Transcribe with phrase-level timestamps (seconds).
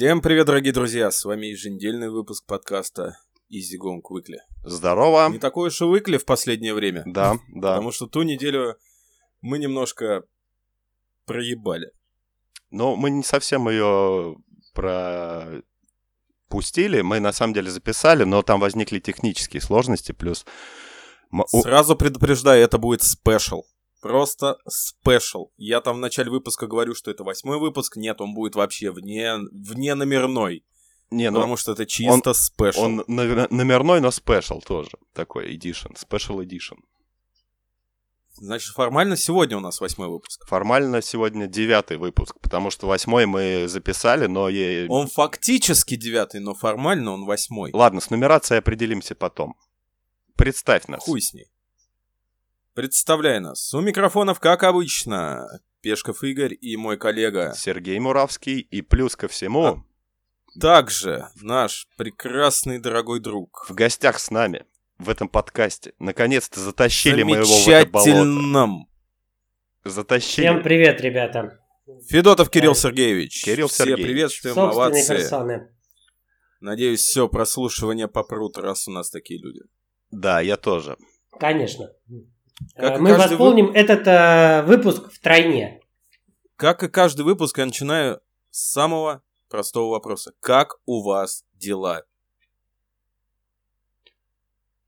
[0.00, 1.10] Всем привет, дорогие друзья!
[1.10, 3.18] С вами еженедельный выпуск подкаста
[3.52, 4.38] Gong Weekly.
[4.64, 5.28] Здорово.
[5.28, 7.02] Не такой уж и Weekly в последнее время.
[7.04, 7.72] Да, да.
[7.72, 8.78] Потому что ту неделю
[9.42, 10.22] мы немножко
[11.26, 11.90] проебали.
[12.70, 14.38] Но мы не совсем ее
[14.72, 15.62] пропустили.
[17.02, 20.12] Мы на самом деле записали, но там возникли технические сложности.
[20.12, 20.46] Плюс...
[21.48, 23.64] Сразу предупреждаю, это будет special.
[24.00, 25.50] Просто special.
[25.56, 27.96] Я там в начале выпуска говорю, что это восьмой выпуск.
[27.96, 30.64] Нет, он будет вообще вне, вне номерной.
[31.10, 32.82] Не, ну потому что это чисто special.
[32.82, 34.92] он номер- номерной, но special тоже.
[35.12, 35.96] Такой edition.
[35.96, 36.78] Special edition.
[38.34, 40.46] Значит, формально сегодня у нас восьмой выпуск.
[40.46, 44.48] Формально сегодня девятый выпуск, потому что восьмой мы записали, но...
[44.88, 47.70] Он фактически девятый, но формально он восьмой.
[47.74, 49.56] Ладно, с нумерацией определимся потом.
[50.36, 51.02] Представь нас.
[51.02, 51.50] Хуй с ней.
[52.74, 53.74] Представляй нас.
[53.74, 57.52] У микрофонов, как обычно, Пешков Игорь и мой коллега.
[57.56, 59.82] Сергей Муравский и плюс ко всему А.
[60.60, 63.66] Также наш прекрасный дорогой друг.
[63.68, 64.66] в гостях с нами
[64.98, 65.94] в этом подкасте.
[65.98, 68.86] Наконец-то затащили мы его в это болото.
[69.84, 70.44] Затащили.
[70.46, 71.58] Всем привет, ребята.
[72.08, 72.74] Федотов Кирилл.
[72.74, 73.42] Сергеевич.
[73.44, 74.04] Кирилл Все Сергеевич.
[74.06, 75.16] приветствуем, Собственной овации.
[75.16, 75.68] персоны.
[76.60, 79.60] Надеюсь, все прослушивание попрут, раз у нас такие люди.
[80.10, 80.96] Да, я тоже.
[81.38, 81.90] Конечно.
[82.76, 85.80] Как Э, Мы восполним этот э, выпуск втройне.
[86.56, 90.32] Как и каждый выпуск, я начинаю с самого простого вопроса.
[90.40, 92.04] Как у вас дела?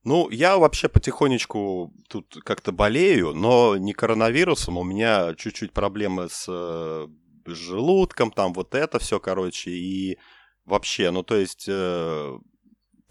[0.04, 4.76] Ну, я вообще потихонечку тут как-то болею, но не коронавирусом.
[4.76, 7.06] У меня чуть-чуть проблемы с э,
[7.46, 10.18] желудком, там вот это все, короче, и
[10.64, 12.38] вообще, ну, то есть, э,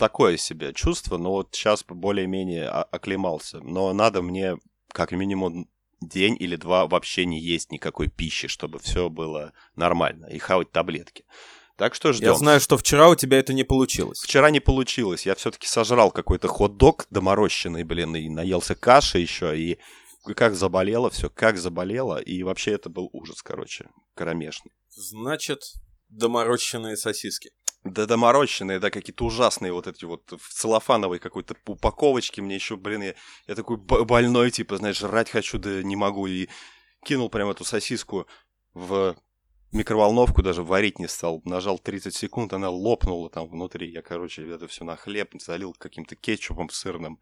[0.02, 3.60] такое себе чувство, но вот сейчас более-менее оклемался.
[3.60, 4.58] Но надо мне
[4.92, 5.70] как минимум
[6.02, 11.24] день или два вообще не есть никакой пищи, чтобы все было нормально, и хавать таблетки.
[11.78, 12.30] Так что ждем.
[12.30, 14.22] Я знаю, что вчера у тебя это не получилось.
[14.22, 15.28] Вчера не получилось.
[15.28, 19.78] Я все-таки сожрал какой-то хот-дог доморощенный, блин, и наелся каши еще, и
[20.36, 24.72] как заболело все, как заболело, и вообще это был ужас, короче, кромешный.
[24.90, 25.60] Значит,
[26.10, 27.52] доморощенные сосиски.
[27.84, 32.42] Да доморощенные, да, какие-то ужасные вот эти вот в целлофановой какой-то упаковочке.
[32.42, 33.16] Мне еще, блин, я,
[33.48, 36.28] я такой больной, типа, знаешь, жрать хочу, да не могу.
[36.28, 36.48] И
[37.04, 38.28] кинул прям эту сосиску
[38.76, 39.16] в
[39.72, 41.42] микроволновку, даже варить не стал.
[41.44, 43.92] Нажал 30 секунд, она лопнула там внутри.
[43.92, 47.20] Я, короче, это все на хлеб залил каким-то кетчупом сырным.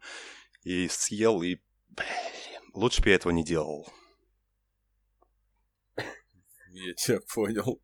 [0.62, 1.56] И съел, и,
[1.88, 3.88] блин, лучше бы я этого не делал.
[6.72, 7.80] Я тебя понял.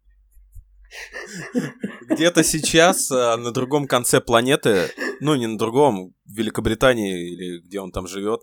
[2.08, 4.90] Где-то сейчас а, на другом конце планеты,
[5.20, 8.42] ну не на другом, в Великобритании или где он там живет,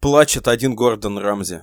[0.00, 1.62] плачет один Гордон Рамзи.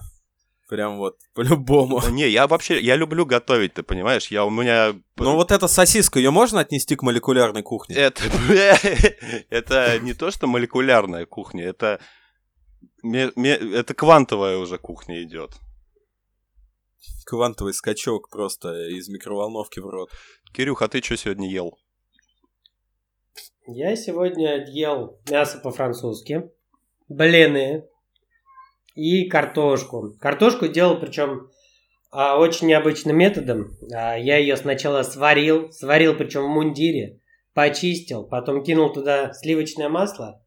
[0.69, 2.01] Прям вот, по-любому.
[2.01, 4.27] Ну, Не, я вообще, я люблю готовить, ты понимаешь?
[4.27, 4.95] Я у меня...
[5.17, 7.95] Но вот эта сосиска, ее можно отнести к молекулярной кухне?
[7.95, 8.23] Это,
[9.49, 11.99] это не то, что молекулярная кухня, это,
[13.03, 15.51] это квантовая уже кухня идет.
[17.25, 20.09] Квантовый скачок просто из микроволновки в рот.
[20.53, 21.78] Кирюх, а ты что сегодня ел?
[23.68, 26.50] Я сегодня ел мясо по-французски,
[27.09, 27.85] блины
[28.96, 30.16] и картошку.
[30.19, 31.52] Картошку делал, причем
[32.12, 33.78] а, очень необычным методом.
[33.94, 37.19] А, я ее сначала сварил, сварил причем в мундире,
[37.53, 40.41] почистил, потом кинул туда сливочное масло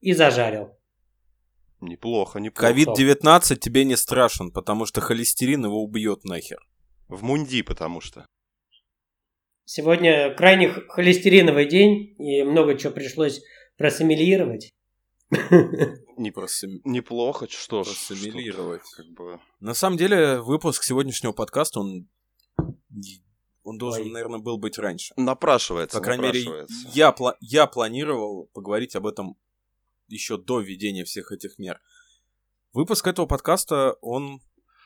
[0.00, 0.76] и зажарил.
[1.80, 2.66] Неплохо, неплохо.
[2.72, 6.60] Ковид-19 тебе не страшен, потому что холестерин его убьет нахер.
[7.08, 8.26] В мунди, потому что.
[9.64, 13.40] Сегодня крайне холестериновый день, и много чего пришлось
[13.76, 14.70] просомелировать.
[15.30, 17.86] Не просым- Неплохо, что ж.
[17.86, 18.82] Проссимилировать.
[18.82, 19.40] что-то, Как бы...
[19.60, 22.08] На самом деле, выпуск сегодняшнего подкаста, он,
[23.62, 24.10] он должен, Ой.
[24.10, 25.14] наверное, был быть раньше.
[25.16, 29.36] Напрашивается, По крайней мере, я, пла- я планировал поговорить об этом
[30.10, 31.80] еще до введения всех этих мер.
[32.72, 34.40] Выпуск этого подкаста, он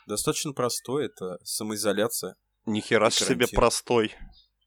[0.07, 1.07] достаточно простой.
[1.07, 2.37] Это самоизоляция.
[2.67, 4.13] Нихера себе простой.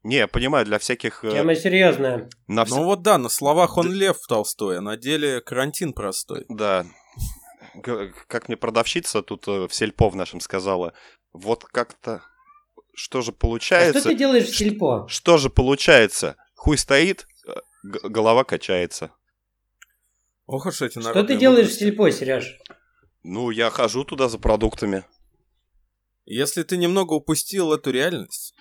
[0.04, 1.24] Не, я понимаю, для всяких...
[1.26, 2.30] э, Тема серьезная.
[2.48, 6.46] на вс- Ну вот да, на словах он лев Толстой, а на деле карантин простой.
[6.50, 6.86] Да.
[8.28, 10.94] Как мне продавщица тут э, в сельпо в нашем сказала,
[11.34, 12.24] вот как-то...
[12.96, 14.00] Что же А получается?
[14.00, 15.08] что ты делаешь в сельпо?
[15.08, 16.36] Что же получается?
[16.56, 17.54] Хуй стоит, э,
[17.84, 19.12] г- голова качается.
[20.48, 21.84] Ох уж эти Что народные ты делаешь в мудрости.
[21.84, 22.58] сельпо, Сереж?
[23.24, 25.04] Ну, я хожу туда за продуктами.
[26.26, 28.54] Если ты немного упустил эту реальность,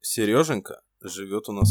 [0.00, 1.70] Сереженька живет у нас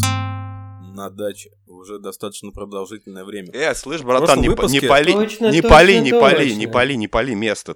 [0.94, 3.52] на даче уже достаточно продолжительное время.
[3.54, 6.36] Э, слышь, В братан, не, п- не выпуске- пали, Точно, не точно, пали, не пали,
[6.48, 6.58] точно.
[6.60, 7.76] не пали, не пали место.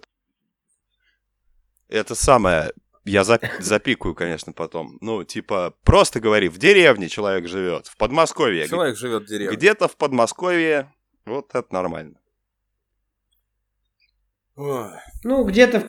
[1.88, 2.72] Это самое...
[3.06, 4.98] Я за, запикаю, конечно, потом.
[5.00, 8.68] Ну, типа, просто говори, в деревне человек живет, в Подмосковье.
[8.68, 9.56] Человек живет в деревне.
[9.56, 10.92] Где-то в Подмосковье,
[11.26, 12.20] вот это нормально.
[14.56, 14.92] Ой.
[15.24, 15.88] Ну, где-то в...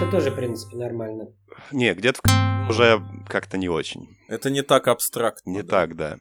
[0.00, 1.32] Это тоже, в принципе, нормально.
[1.70, 4.16] Не, где-то в уже как-то не очень.
[4.28, 5.50] Это не так абстрактно.
[5.50, 5.68] Не да.
[5.68, 6.18] так, да.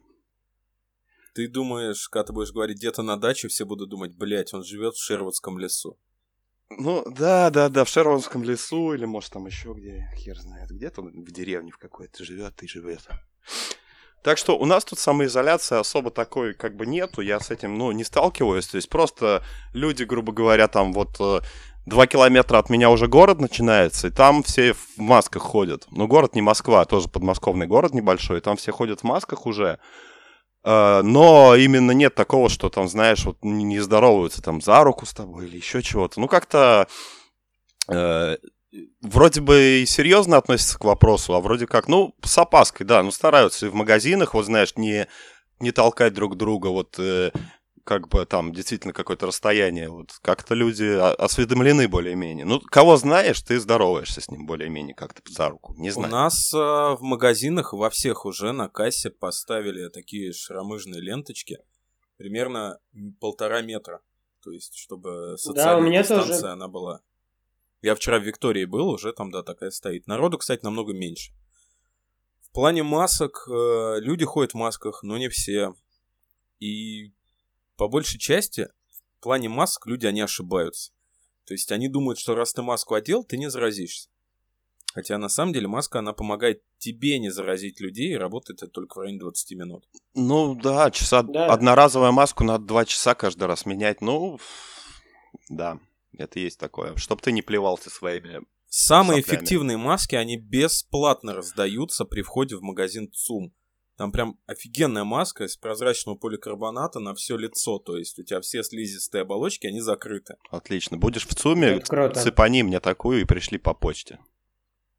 [1.33, 4.95] Ты думаешь, когда ты будешь говорить где-то на даче, все будут думать, блядь, он живет
[4.95, 5.97] в Шервудском лесу.
[6.69, 11.01] Ну, да, да, да, в Шервонском лесу, или может там еще где, хер знает, где-то
[11.01, 13.07] он в деревне в какой-то живет и живет.
[14.25, 17.91] Так что у нас тут самоизоляция особо такой как бы нету, я с этим, ну,
[17.91, 21.41] не сталкиваюсь, то есть просто люди, грубо говоря, там вот э,
[21.85, 25.85] два километра от меня уже город начинается, и там все в масках ходят.
[25.91, 29.77] Ну, город не Москва, а тоже подмосковный город небольшой, там все ходят в масках уже,
[30.65, 35.05] Э, но именно нет такого, что там, знаешь, вот не не здороваются там за руку
[35.05, 36.19] с тобой или еще чего-то.
[36.19, 36.87] Ну, как-то
[37.87, 38.37] э,
[39.01, 43.11] вроде бы и серьезно относятся к вопросу, а вроде как, ну, с опаской, да, ну,
[43.11, 45.07] стараются и в магазинах, вот знаешь, не,
[45.59, 47.31] не толкать друг друга, вот э,
[47.83, 52.45] как бы там действительно какое-то расстояние, вот как-то люди осведомлены более-менее.
[52.45, 56.11] Ну, кого знаешь, ты здороваешься с ним более-менее как-то за руку, не У знаю.
[56.11, 61.59] нас э, в магазинах во всех уже на кассе поставили такие шаромыжные ленточки
[62.17, 62.79] примерно
[63.19, 64.01] полтора метра.
[64.43, 66.51] То есть, чтобы социальная у меня дистанция тоже.
[66.51, 67.01] она была.
[67.85, 70.07] Я вчера в Виктории был, уже там, да, такая стоит.
[70.07, 71.31] Народу, кстати, намного меньше.
[72.41, 75.75] В плане масок, э, люди ходят в масках, но не все.
[76.57, 77.13] И
[77.77, 78.69] по большей части
[79.19, 80.93] в плане масок люди, они ошибаются.
[81.45, 84.09] То есть они думают, что раз ты маску одел, ты не заразишься.
[84.95, 88.97] Хотя на самом деле маска, она помогает тебе не заразить людей, и работает это только
[88.97, 89.87] в районе 20 минут.
[90.15, 91.53] Ну да, часа Да.
[91.53, 94.01] одноразовую маску надо два часа каждый раз менять.
[94.01, 94.39] Ну,
[95.49, 95.79] да,
[96.17, 96.95] это есть такое.
[96.95, 98.41] Чтоб ты не плевался своими.
[98.67, 99.37] Самые Соплями.
[99.37, 103.53] эффективные маски, они бесплатно раздаются при входе в магазин ЦУМ.
[103.97, 107.79] Там прям офигенная маска из прозрачного поликарбоната на все лицо.
[107.79, 110.35] То есть у тебя все слизистые оболочки, они закрыты.
[110.51, 110.97] Отлично.
[110.97, 114.19] Будешь в ЦУМе, цепани мне такую и пришли по почте.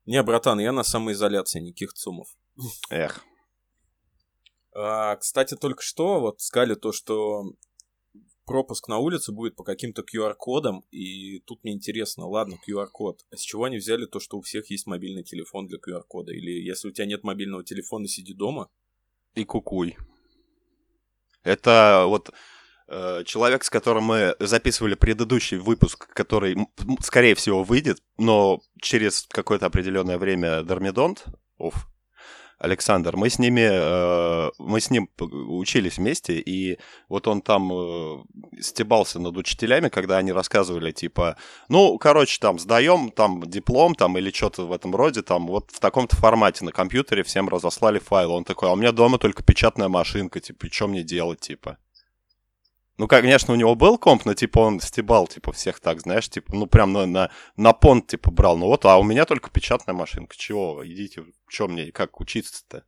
[0.07, 2.29] Не, братан, я на самоизоляции, никаких ЦУМов.
[2.91, 3.23] Эх.
[4.75, 7.45] А, кстати, только что вот сказали то, что
[8.47, 13.41] пропуск на улице будет по каким-то QR-кодам, и тут мне интересно, ладно, QR-код, а с
[13.41, 16.33] чего они взяли то, что у всех есть мобильный телефон для QR-кода?
[16.33, 18.71] Или если у тебя нет мобильного телефона, сиди дома?
[19.35, 19.97] И кукуй.
[21.43, 22.31] Это вот
[22.89, 26.57] э, человек, с которым мы записывали предыдущий выпуск, который,
[27.03, 31.27] скорее всего, выйдет, но через какое-то определенное время Дормидонт,
[31.59, 31.89] оф,
[32.59, 38.25] Александр, мы с ними, э, мы с ним учились вместе, и вот он там э,
[38.61, 41.37] стебался над учителями, когда они рассказывали, типа,
[41.69, 45.81] ну, короче, там, сдаем там диплом там или что-то в этом роде, там, вот в
[45.81, 48.33] таком-то формате на компьютере всем разослали файл.
[48.33, 51.77] Он такой, а у меня дома только печатная машинка, типа, что мне делать, типа?
[52.99, 56.55] Ну, конечно, у него был комп, но, типа, он стебал, типа, всех так, знаешь, типа,
[56.55, 58.57] ну, прям на, на, на понт, типа, брал.
[58.57, 60.35] Ну, вот, а у меня только печатная машинка.
[60.37, 60.83] Чего?
[60.87, 62.85] Идите, что мне, как учиться-то?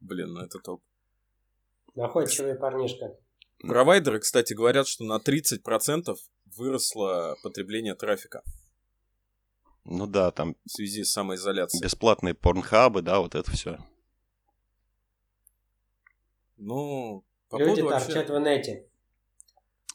[0.00, 0.82] Блин, ну это топ.
[1.96, 3.16] Находчивый парнишка.
[3.58, 6.14] Провайдеры, кстати, говорят, что на 30%
[6.56, 8.42] выросло потребление трафика
[9.84, 11.82] Ну да, там в связи с самоизоляцией.
[11.82, 13.78] бесплатные порнхабы, да, вот это все.
[16.56, 18.86] Ну, по Люди поводу вообще- торчат в инете.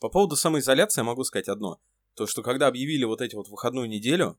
[0.01, 1.79] По поводу самоизоляции я могу сказать одно.
[2.15, 4.37] То, что когда объявили вот эти вот выходную неделю,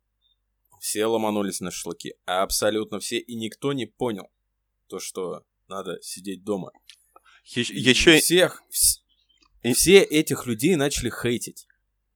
[0.81, 2.15] все ломанулись на шашлыки.
[2.27, 3.19] Абсолютно все.
[3.19, 4.31] И никто не понял
[4.89, 6.71] то, что надо сидеть дома.
[7.55, 9.01] И Еще всех, вс-
[9.63, 11.67] И- все этих людей начали хейтить.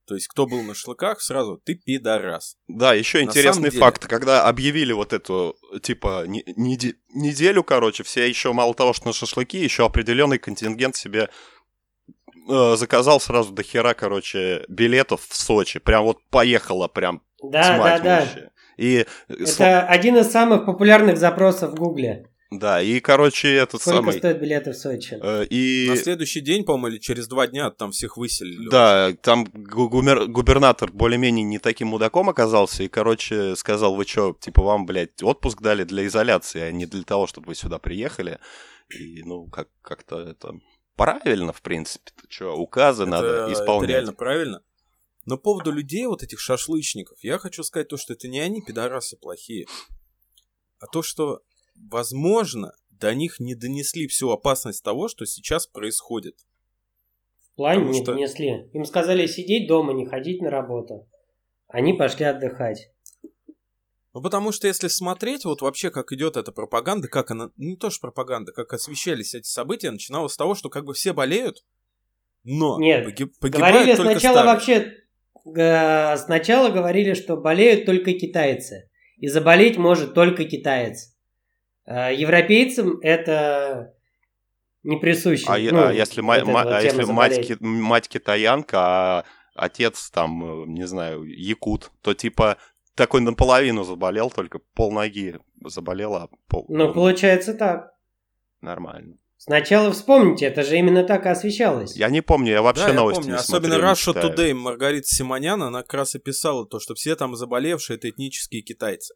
[0.08, 2.56] То есть, кто был на шашлыках, сразу ты пидорас.
[2.66, 8.02] Да, еще На интересный деле- факт, когда объявили вот эту, типа, не- неде- неделю, короче,
[8.04, 11.28] все еще мало того, что на шашлыки, еще определенный контингент себе
[12.50, 15.78] э, заказал сразу до хера, короче, билетов в Сочи.
[15.78, 18.22] Прям вот поехала прям Да, да, тьма да.
[18.22, 18.52] тьмущая.
[18.78, 22.26] И, э, Это один из самых популярных запросов в Гугле.
[22.50, 24.12] Да, и, короче, этот Сколько самый...
[24.18, 25.18] стоят билеты в Сочи?
[25.22, 25.86] э, и...
[25.90, 28.68] На следующий день, по-моему, или через два дня там всех выселили.
[28.70, 34.34] Да, там гу- гумер- губернатор более-менее не таким мудаком оказался и, короче, сказал, вы что,
[34.40, 38.38] типа, вам, блядь, отпуск дали для изоляции, а не для того, чтобы вы сюда приехали.
[38.98, 40.54] И, ну, как- как-то это
[40.96, 42.10] правильно, в принципе.
[42.16, 43.90] Ты что, указы Это- надо Это исполнять.
[43.90, 44.62] реально правильно.
[45.26, 48.62] Но по поводу людей, вот этих шашлычников, я хочу сказать то, что это не они
[48.62, 49.66] пидорасы плохие,
[50.80, 51.42] а то, что,
[51.90, 56.37] возможно, до них не донесли всю опасность того, что сейчас происходит.
[57.52, 58.68] В плане потому не что- донесли.
[58.73, 61.06] Им сказали сидеть дома, не ходить на работу.
[61.68, 62.90] Они пошли отдыхать.
[64.14, 67.90] Ну, потому что если смотреть, вот вообще, как идет эта пропаганда, как она, не то
[67.90, 71.64] что пропаганда, как освещались эти события, начиналось с того, что как бы все болеют,
[72.42, 74.54] но Нет, погиб- погибают Говорили только сначала старые.
[74.54, 75.61] вообще...
[75.61, 78.88] э, Сначала говорили, что болеют только китайцы.
[79.18, 81.14] И заболеть может только китаец.
[81.88, 83.95] Э, Европейцам это
[84.83, 85.47] не присуще.
[85.49, 90.11] А, Ну, а если, вот ма- вот а если мать, ки- мать китаянка, а отец
[90.11, 92.59] там, э, не знаю, якут, то типа
[92.95, 96.66] такой наполовину заболел, только полноги заболела, а пол...
[96.68, 97.92] Ну, получается так.
[98.61, 99.16] нормально.
[99.38, 101.97] Сначала вспомните, это же именно так и освещалось.
[101.97, 103.35] Я не помню, я вообще Да, я новости помню.
[103.35, 104.35] не Особенно смотрю, Russia.
[104.35, 108.62] Today Маргарита Симонян, она как раз и писала то, что все там заболевшие это этнические
[108.62, 109.14] китайцы.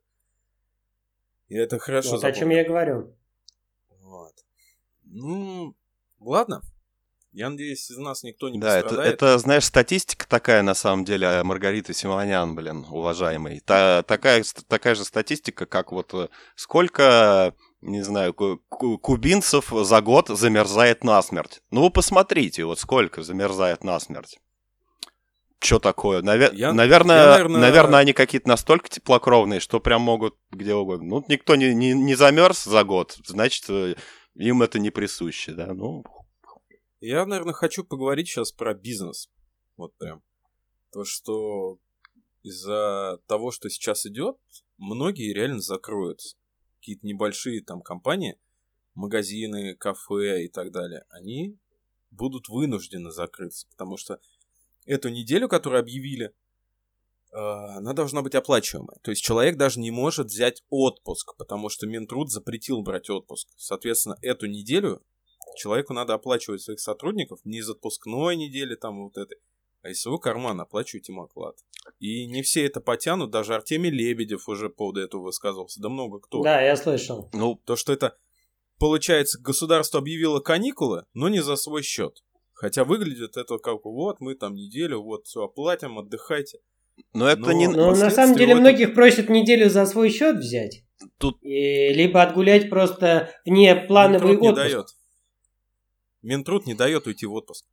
[1.52, 3.14] И это хорошо вот о чем я говорю.
[4.00, 4.32] Вот.
[5.04, 5.76] Ну,
[6.18, 6.62] ладно.
[7.32, 9.14] Я надеюсь, из нас никто не Да, это, пострадает.
[9.14, 13.61] это, знаешь, статистика такая, на самом деле, а, Маргариты Симонян, блин, уважаемый.
[13.61, 20.00] Та, такая, такая же статистика, как вот э, сколько, не знаю, ку- ку- кубинцев за
[20.00, 21.61] год замерзает насмерть.
[21.71, 24.40] Ну, вы посмотрите, вот сколько замерзает насмерть.
[25.62, 26.23] Что такое?
[26.23, 31.07] Наве- Я- наверное, я, наверное- наверное, они какие-то настолько теплокровные, что прям могут где угодно.
[31.09, 33.95] Ну, никто не, не, не замерз за год, значит, э,
[34.35, 35.73] им это не присуще, да.
[35.73, 36.04] Ну,
[37.00, 39.31] Я, наверное, хочу поговорить сейчас про бизнес.
[39.76, 40.23] Вот прям.
[40.92, 41.78] То, что
[42.42, 44.37] из-за того, что сейчас идет,
[44.78, 46.37] многие реально закроются.
[46.81, 48.37] Какие-то небольшие там компании,
[48.95, 51.57] магазины, кафе и так далее, они
[52.11, 54.19] будут вынуждены закрыться, потому что
[54.86, 58.98] эту неделю, которую объявили, э, она должна быть оплачиваемая.
[59.02, 63.48] То есть человек даже не может взять отпуск, потому что Минтруд запретил брать отпуск.
[63.56, 65.02] Соответственно, эту неделю
[65.56, 69.38] человеку надо оплачивать своих сотрудников не из отпускной недели там вот этой,
[69.82, 71.56] а из своего кармана оплачивать им оклад.
[71.98, 76.20] И не все это потянут, даже Артемий Лебедев уже по поводу этого высказывался, да много
[76.20, 76.42] кто.
[76.42, 77.28] Да, я слышал.
[77.32, 78.16] ну, То, что это,
[78.78, 82.22] получается, государство объявило каникулы, но не за свой счет.
[82.62, 86.59] Хотя выглядит это как вот мы там неделю, вот все оплатим, отдыхайте.
[87.12, 87.66] но это Но- не...
[87.66, 90.85] Но Ну, на самом деле этом- многих просят неделю за свой счет взять.
[91.19, 94.69] Тут- И либо отгулять просто вне плановый Минтруд не отпуск.
[94.69, 94.87] дает.
[96.23, 97.64] Минтруд не дает уйти в отпуск.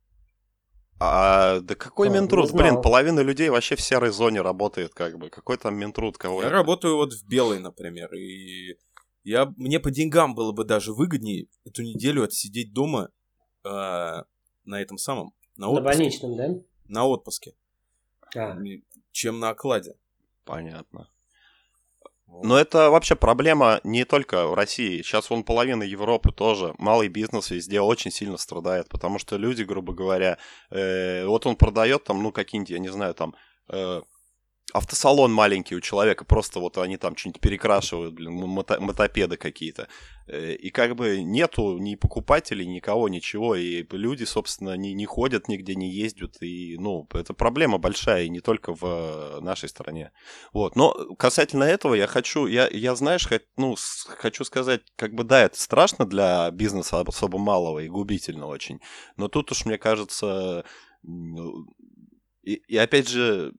[0.98, 2.48] А, да какой А, не Минтруд?
[2.48, 2.62] знал.
[2.62, 5.30] Блин, половина людей вообще в серой зоне работает, как бы.
[5.30, 6.18] Какой там Минтруд?
[6.18, 6.56] Кого Я это?
[6.56, 8.76] работаю вот в белой, например, и
[9.22, 13.10] я, мне по деньгам было бы даже выгоднее эту неделю отсидеть дома
[13.64, 14.22] э,
[14.64, 16.48] на этом самом, на На отпуске, больничном, да?
[16.86, 17.54] на отпуске,
[18.34, 18.56] А.
[19.12, 19.94] чем на окладе.
[20.44, 21.08] Понятно.
[22.26, 22.44] Вот.
[22.44, 25.02] Но это вообще проблема не только в России.
[25.02, 26.74] Сейчас вон половина Европы тоже.
[26.78, 30.38] Малый бизнес везде очень сильно страдает, потому что люди, грубо говоря,
[30.70, 33.34] э, вот он продает там, ну, какие-нибудь, я не знаю, там,
[33.68, 34.02] э,
[34.72, 39.88] автосалон маленький у человека, просто вот они там что-нибудь перекрашивают, блин, мото- мотопеды какие-то.
[40.26, 43.54] Э, И как бы нету ни покупателей, никого, ничего.
[43.56, 46.42] И люди, собственно, не, не ходят нигде, не ездят.
[46.42, 50.12] И, ну, это проблема большая, и не только в э, нашей стране.
[50.52, 50.76] Вот.
[50.76, 53.76] Но касательно этого я хочу, я, я знаешь, хот- ну,
[54.18, 58.80] хочу сказать, как бы да, это страшно для бизнеса особо малого и губительно очень.
[59.16, 60.64] Но тут уж, мне кажется,
[62.42, 63.52] и, и опять же,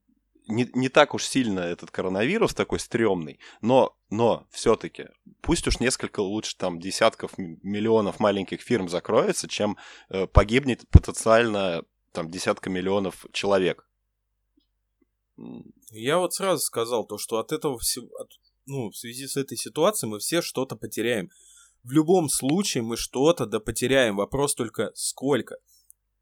[0.51, 5.07] не, не так уж сильно этот коронавирус такой стрёмный, но, но все-таки
[5.41, 9.77] пусть уж несколько лучше там десятков миллионов маленьких фирм закроется, чем
[10.09, 13.87] э, погибнет потенциально там десятка миллионов человек.
[15.91, 18.07] Я вот сразу сказал то, что от этого всего,
[18.65, 21.29] ну, в связи с этой ситуацией мы все что-то потеряем.
[21.83, 24.17] В любом случае мы что-то да потеряем.
[24.17, 25.57] Вопрос только сколько.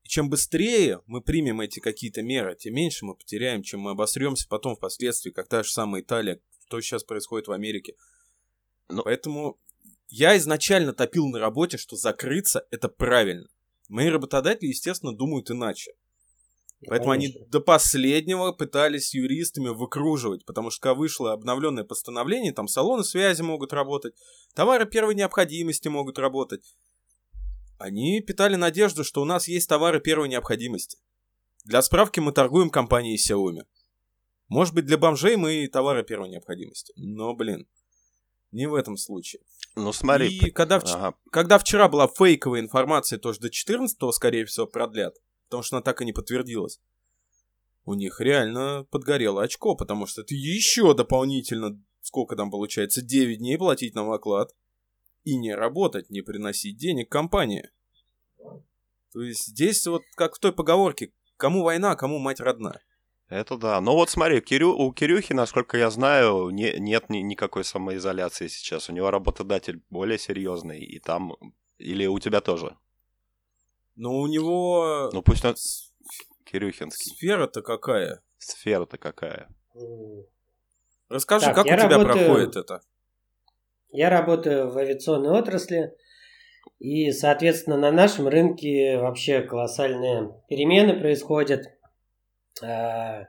[0.10, 4.76] Чем быстрее мы примем эти какие-то меры, тем меньше мы потеряем, чем мы обосремся потом
[4.76, 7.94] впоследствии, как та же самая Италия, что сейчас происходит в Америке.
[8.90, 9.60] Ну- Поэтому
[10.08, 13.50] я изначально топил на работе, что закрыться это правильно.
[13.88, 15.92] Мои работодатели, естественно, думают иначе.
[16.88, 23.04] Поэтому они до последнего пытались юристами выкруживать, потому что когда вышло обновленное постановление, там салоны
[23.04, 24.16] связи могут работать,
[24.56, 26.64] товары первой необходимости могут работать.
[27.80, 30.98] Они питали надежду, что у нас есть товары первой необходимости.
[31.64, 33.66] Для справки мы торгуем компанией Xiaomi.
[34.50, 36.92] Может быть, для бомжей мы и товары первой необходимости.
[36.98, 37.68] Но, блин,
[38.52, 39.42] не в этом случае.
[39.76, 44.46] Ну смотри, И когда, вч- ага, когда вчера была фейковая информация, тоже до 14 скорее
[44.46, 45.16] всего, продлят,
[45.48, 46.82] потому что она так и не подтвердилась,
[47.86, 53.58] у них реально подгорело очко, потому что это еще дополнительно, сколько там получается, 9 дней
[53.58, 54.54] платить нам оклад
[55.24, 57.70] и не работать, не приносить денег компании.
[59.12, 62.80] То есть здесь вот как в той поговорке, кому война, кому мать родна.
[63.30, 63.80] Это да.
[63.80, 68.90] Но вот смотри, Кирю, у Кирюхи, насколько я знаю, не, нет ни, никакой самоизоляции сейчас.
[68.90, 71.34] У него работодатель более серьезный, и там...
[71.78, 72.76] Или у тебя тоже?
[73.96, 75.12] Ну, у него...
[75.14, 75.56] Ну, пусть он...
[76.44, 77.12] Кирюхинский.
[77.12, 78.24] Сфера-то какая?
[78.40, 79.48] Сфера-то какая?
[81.08, 82.26] Расскажи, так, как у тебя работаю...
[82.26, 82.82] проходит это?
[83.92, 85.94] Я работаю в авиационной отрасли,
[86.80, 91.66] и, соответственно, на нашем рынке вообще колоссальные перемены происходят.
[92.64, 93.28] А,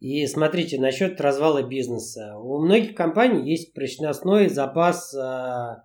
[0.00, 2.36] и смотрите, насчет развала бизнеса.
[2.38, 5.82] У многих компаний есть прочностной запас а,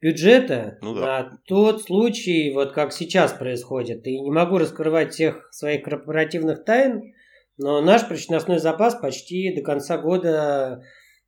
[0.00, 1.00] бюджета ну, да.
[1.00, 4.06] на тот случай, вот как сейчас происходит.
[4.06, 7.14] И не могу раскрывать всех своих корпоративных тайн,
[7.56, 10.82] но наш прочностной запас почти до конца года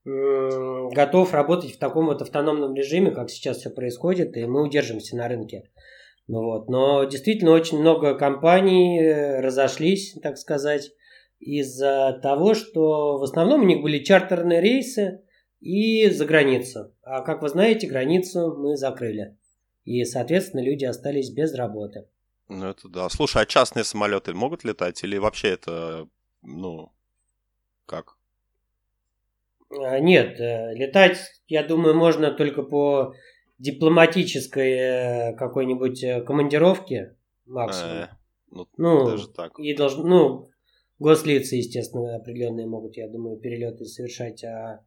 [0.06, 5.28] готов работать в таком вот автономном режиме, как сейчас все происходит, и мы удержимся на
[5.28, 5.68] рынке.
[6.28, 6.68] Ну вот.
[6.68, 10.92] Но действительно очень много компаний э, разошлись, так сказать,
[11.40, 15.22] из-за того, что в основном у них были чартерные рейсы
[15.60, 16.92] и за границу.
[17.02, 19.36] А как вы знаете, границу мы закрыли.
[19.84, 22.06] И, соответственно, люди остались без работы.
[22.48, 23.08] Ну, это да.
[23.08, 25.02] Слушай, а частные самолеты могут летать?
[25.04, 26.08] Или вообще это,
[26.42, 26.92] ну,
[27.86, 28.15] как?
[29.70, 31.18] А, нет, э, летать,
[31.48, 33.14] я думаю, можно только по
[33.58, 37.92] дипломатической э, какой-нибудь э, командировке максимум.
[37.92, 38.08] Э,
[38.50, 39.58] ну, ну, даже так.
[39.58, 40.50] И должны, ну,
[40.98, 44.84] гослицы, естественно, определенные могут, я думаю, перелеты совершать, а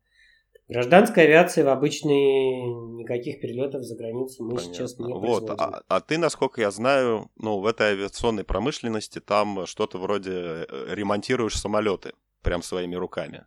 [0.68, 2.64] гражданской авиации в обычные
[2.96, 4.74] никаких перелетов за границу мы Понятно.
[4.74, 9.66] сейчас не Вот, а, а ты, насколько я знаю, ну, в этой авиационной промышленности там
[9.66, 13.46] что-то вроде ремонтируешь самолеты прям своими руками.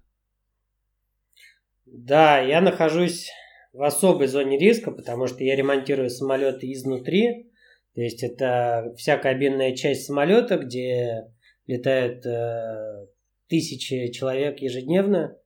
[1.94, 3.28] Да, я нахожусь
[3.75, 7.50] в особой зоне риска, потому что я ремонтирую самолеты изнутри.
[7.94, 11.26] То есть это вся кабинная часть самолета, где
[11.66, 13.06] летают э,
[13.46, 15.37] тысячи человек ежедневно.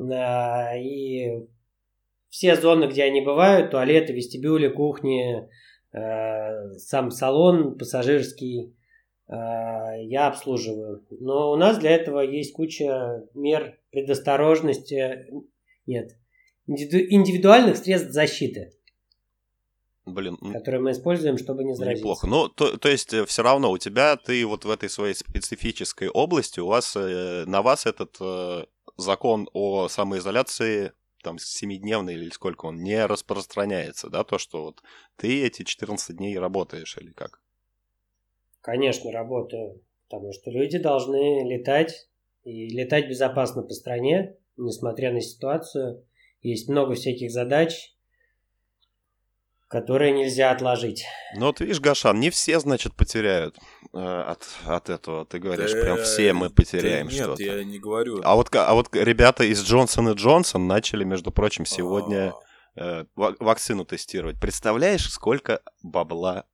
[0.00, 1.46] Э, и
[2.30, 5.50] все зоны, где они бывают, туалеты, вестибюли, кухни,
[5.92, 8.74] э, сам салон пассажирский,
[9.28, 11.04] э, я обслуживаю.
[11.10, 15.26] Но у нас для этого есть куча мер предосторожности,
[15.88, 16.16] нет.
[16.66, 18.72] Индивидуальных средств защиты.
[20.06, 20.36] Блин.
[20.36, 22.02] Которые мы используем, чтобы не заразиться.
[22.02, 22.26] Неплохо.
[22.26, 26.08] Ну, то, то есть, э, все равно у тебя, ты вот в этой своей специфической
[26.08, 28.64] области, у вас, э, на вас этот э,
[28.96, 34.82] закон о самоизоляции там семидневный или сколько он, не распространяется, да, то, что вот
[35.16, 37.42] ты эти 14 дней работаешь или как?
[38.60, 42.08] Конечно, работаю, потому что люди должны летать
[42.44, 46.04] и летать безопасно по стране, несмотря на ситуацию.
[46.42, 47.94] Есть много всяких задач,
[49.68, 51.04] которые нельзя отложить.
[51.34, 53.58] Ну вот видишь, Гашан, не все, значит, потеряют
[53.92, 55.26] э, от, от этого.
[55.26, 57.42] Ты говоришь, да, прям все мы потеряем да что-то.
[57.42, 58.20] Нет, я не говорю.
[58.24, 62.34] А вот, а вот ребята из Джонсон и Джонсон начали, между прочим, сегодня
[62.76, 64.40] э, вакцину тестировать.
[64.40, 66.46] Представляешь, сколько бабла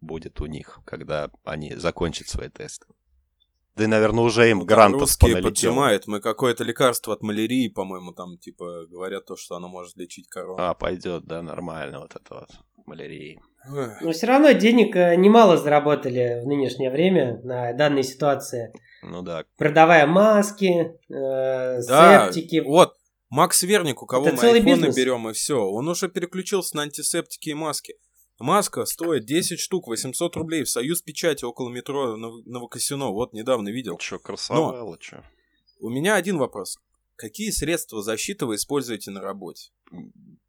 [0.00, 2.86] будет у них, когда они закончат свои тесты?
[3.76, 6.06] Да и, наверное, уже им ну, грантов русские поджимают.
[6.06, 10.56] Мы какое-то лекарство от малярии, по-моему, там, типа, говорят то, что оно может лечить корону.
[10.58, 12.50] А, пойдет, да, нормально вот это вот,
[12.86, 13.40] малярии.
[14.00, 18.72] Но все равно денег э, немало заработали в нынешнее время на данной ситуации.
[19.02, 19.44] Ну да.
[19.56, 22.60] Продавая маски, э, да, септики.
[22.60, 22.94] Вот,
[23.30, 25.58] Макс Верник, у кого это мы айфоны берем, и все.
[25.58, 27.94] Он уже переключился на антисептики и маски.
[28.38, 33.12] Маска стоит 10 штук, 800 рублей в Союз Печати около метро Новокосино.
[33.12, 33.98] Вот недавно видел.
[33.98, 35.22] Че, красавело, че?
[35.80, 36.78] У меня один вопрос.
[37.16, 39.70] Какие средства защиты вы используете на работе?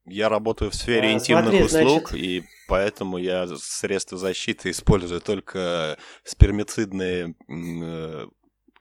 [0.06, 2.26] Я работаю в сфере а, интимных смотри, услуг, значит...
[2.26, 8.28] и поэтому я средства защиты использую только спермицидные э,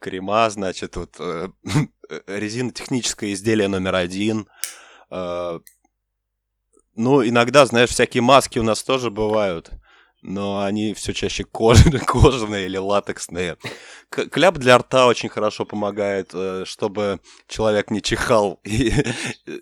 [0.00, 1.48] крема, значит, вот э,
[2.26, 4.48] резинотехническое изделие номер один,
[5.10, 5.60] э,
[6.94, 9.70] ну, иногда, знаешь, всякие маски у нас тоже бывают,
[10.20, 13.56] но они все чаще кожаные, кожаные или латексные.
[14.10, 18.92] Кляп для рта очень хорошо помогает, э, чтобы человек не чихал и,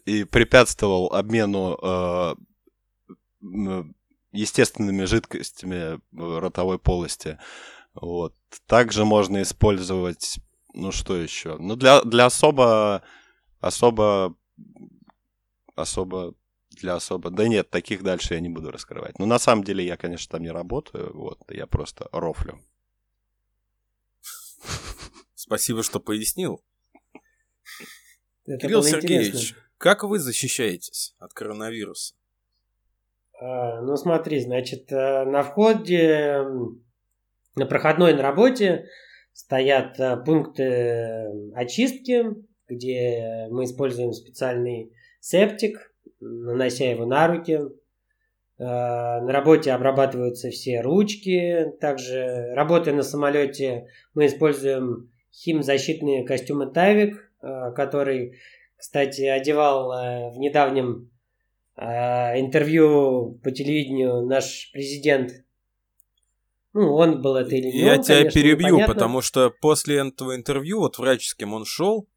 [0.05, 2.35] и препятствовал обмену э,
[4.33, 7.39] естественными жидкостями ротовой полости.
[7.95, 8.35] Вот.
[8.67, 10.41] Также можно использовать,
[10.75, 11.57] ну что еще?
[11.59, 13.03] Ну для, для особо,
[13.61, 14.37] особо,
[15.75, 16.35] особо
[16.81, 17.31] для особо...
[17.31, 19.19] Да нет, таких дальше я не буду раскрывать.
[19.19, 22.61] Но на самом деле я, конечно, там не работаю, вот, я просто рофлю.
[25.35, 26.63] Спасибо, что пояснил.
[28.47, 32.15] Это Кирилл Сергеевич, как вы защищаетесь от коронавируса?
[33.41, 36.45] А, ну смотри, значит, э, на входе,
[37.57, 38.87] на проходной на работе
[39.33, 42.27] стоят э, пункты очистки,
[42.69, 45.90] где мы используем специальный септик,
[46.21, 47.61] нанося его на руки.
[48.59, 51.73] Э, на работе обрабатываются все ручки.
[51.81, 58.39] Также, работая на самолете, мы используем химзащитные костюмы Тайвик, э, который,
[58.77, 59.91] кстати, одевал
[60.33, 61.11] в недавнем
[61.77, 65.33] интервью по телевидению наш президент
[66.73, 68.95] ну, он был это или не Я он, тебя конечно, перебью, непонятно.
[68.95, 72.09] потому что после этого интервью, вот врач, с кем он шел,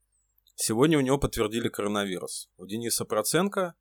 [0.55, 2.49] сегодня у него подтвердили коронавирус.
[2.57, 3.73] У Дениса Проценко,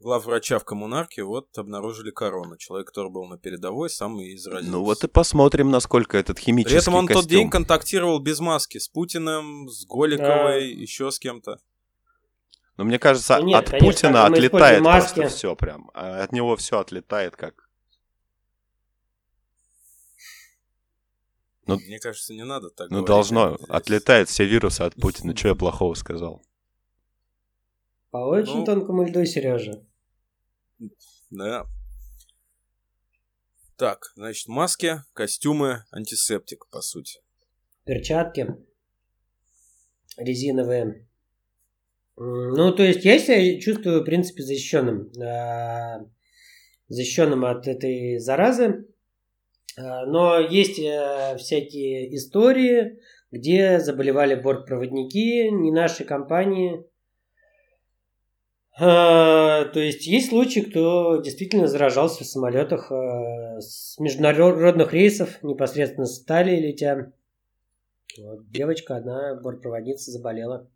[0.00, 2.56] главврача в коммунарке, вот обнаружили корону.
[2.56, 4.70] Человек, который был на передовой, сам и заразился.
[4.72, 7.22] Ну вот и посмотрим, насколько этот химический При этом он костюм.
[7.22, 11.58] тот день контактировал без маски с Путиным, с Голиковой, еще с кем-то.
[12.76, 15.14] Но мне кажется, Ну нет, от конечно, Путина отлетает маски.
[15.20, 15.90] просто все прям.
[15.94, 17.65] А От него все отлетает как.
[21.66, 23.08] Ну, Мне кажется, не надо так Ну говорить.
[23.08, 23.56] должно.
[23.56, 25.34] Здесь- Отлетает все вирусы от Путина.
[25.36, 26.42] Что я плохого сказал?
[28.10, 28.64] По очень Ну.
[28.64, 29.82] тонкому льду, Сережа.
[31.30, 31.66] Да.
[33.76, 37.20] Так, значит, маски, костюмы, антисептик, по сути.
[37.84, 38.46] Перчатки
[40.16, 41.06] резиновые.
[42.16, 45.10] Ну, то есть я себя чувствую, в принципе, защищенным.
[45.22, 45.98] А,
[46.88, 48.86] Защищенным от этой заразы.
[49.76, 52.98] А, Но есть э, всякие истории,
[53.30, 56.84] где заболевали бортпроводники, не наши компании.
[58.78, 66.06] А, То есть есть случаи, кто действительно заражался в самолетах э, с международных рейсов, непосредственно
[66.06, 67.12] с Италии летя.
[68.18, 70.70] Вот, девочка, одна бортпроводница заболела.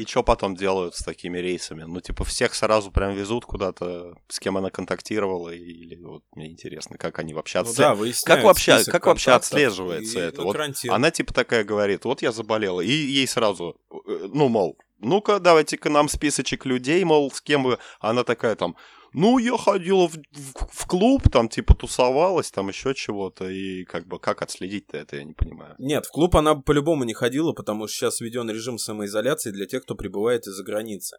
[0.00, 1.82] И что потом делают с такими рейсами?
[1.82, 6.96] Ну, типа, всех сразу прям везут куда-то, с кем она контактировала, или вот мне интересно,
[6.96, 8.16] как они вообще Ну отслеживают.
[8.26, 10.42] да, Как вообще- как вообще отслеживается и это?
[10.42, 10.56] Вот.
[10.88, 15.90] Она типа такая говорит, вот я заболела, и ей сразу, э, ну, мол, ну-ка, давайте-ка
[15.90, 17.78] нам списочек людей, мол, с кем вы...
[18.00, 18.76] Она такая там,
[19.12, 24.06] ну, я ходила в, в- в клуб, там, типа, тусовалась, там, еще чего-то, и как
[24.06, 25.74] бы, как отследить-то это, я не понимаю.
[25.78, 29.66] Нет, в клуб она бы по-любому не ходила, потому что сейчас введен режим самоизоляции для
[29.66, 31.18] тех, кто прибывает из-за границы.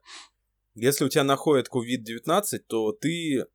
[0.75, 3.45] Если у тебя находит COVID-19, то ты,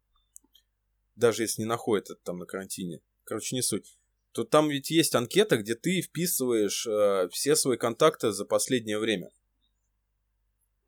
[1.14, 3.96] даже если не находит это там на карантине, короче, не суть,
[4.32, 9.30] то там ведь есть анкета, где ты вписываешь э, все свои контакты за последнее время.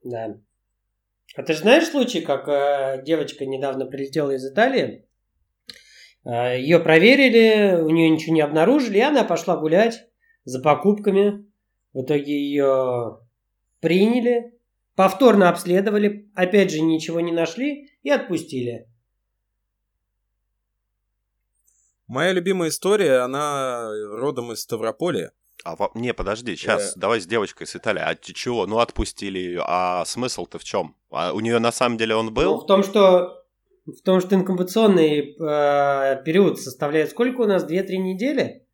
[0.05, 0.39] Да.
[1.37, 5.07] А ты же знаешь случай, как э, девочка недавно прилетела из Италии?
[6.25, 10.09] Э, ее проверили, у нее ничего не обнаружили, и она пошла гулять
[10.45, 11.47] за покупками.
[11.93, 13.21] В итоге ее
[13.81, 14.59] приняли,
[14.95, 18.89] повторно обследовали, опять же ничего не нашли и отпустили.
[22.07, 25.33] Моя любимая история, она родом из Ставрополя.
[25.65, 27.01] А во- не, подожди, сейчас, Э.
[27.01, 28.01] давай с девочкой с Италии.
[28.01, 28.67] А ты чего?
[28.67, 29.63] Ну, отпустили ее.
[29.67, 30.95] А смысл-то в чем?
[31.11, 32.59] А у нее на самом деле он Ну, был?
[32.61, 33.45] в том, что
[33.87, 37.65] в том, что инкубационный э, период составляет сколько у нас?
[37.65, 38.67] 2-3 недели?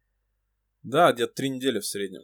[0.83, 2.23] Да, где-то три недели в среднем.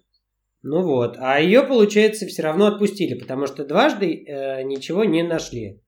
[0.63, 5.81] Ну вот, а ее, получается, все равно отпустили, потому что дважды э, ничего не нашли.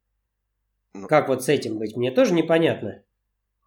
[0.94, 1.06] Ну.
[1.08, 1.96] Как вот с этим быть?
[1.96, 3.02] Мне тоже непонятно.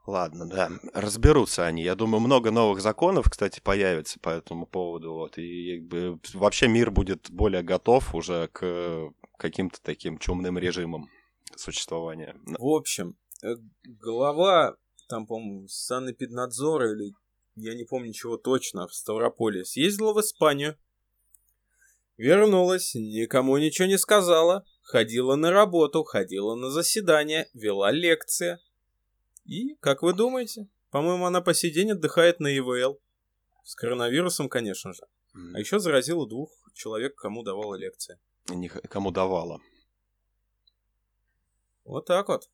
[0.07, 1.81] Ладно, да, разберутся они.
[1.81, 5.13] Я думаю, много новых законов, кстати, появится по этому поводу.
[5.13, 11.09] Вот, и бы, вообще мир будет более готов уже к каким-то таким чумным режимам
[11.55, 12.35] существования.
[12.45, 14.75] В общем, э, глава,
[15.09, 17.13] там, по-моему, санэпиднадзора или
[17.55, 20.77] я не помню чего точно, в Ставрополе, съездила в Испанию.
[22.17, 28.59] Вернулась, никому ничего не сказала, ходила на работу, ходила на заседания, вела лекции.
[29.45, 32.99] И, как вы думаете, по-моему, она по сей день отдыхает на ИВЛ.
[33.63, 35.03] С коронавирусом, конечно же.
[35.53, 38.19] А еще заразила двух человек, кому давала лекции.
[38.49, 39.59] Не Кому давала.
[41.83, 42.49] Вот так вот.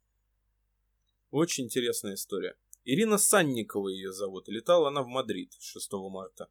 [1.32, 2.56] Очень интересная история.
[2.84, 4.48] Ирина Санникова ее зовут.
[4.48, 6.48] Летала она в Мадрид 6 марта.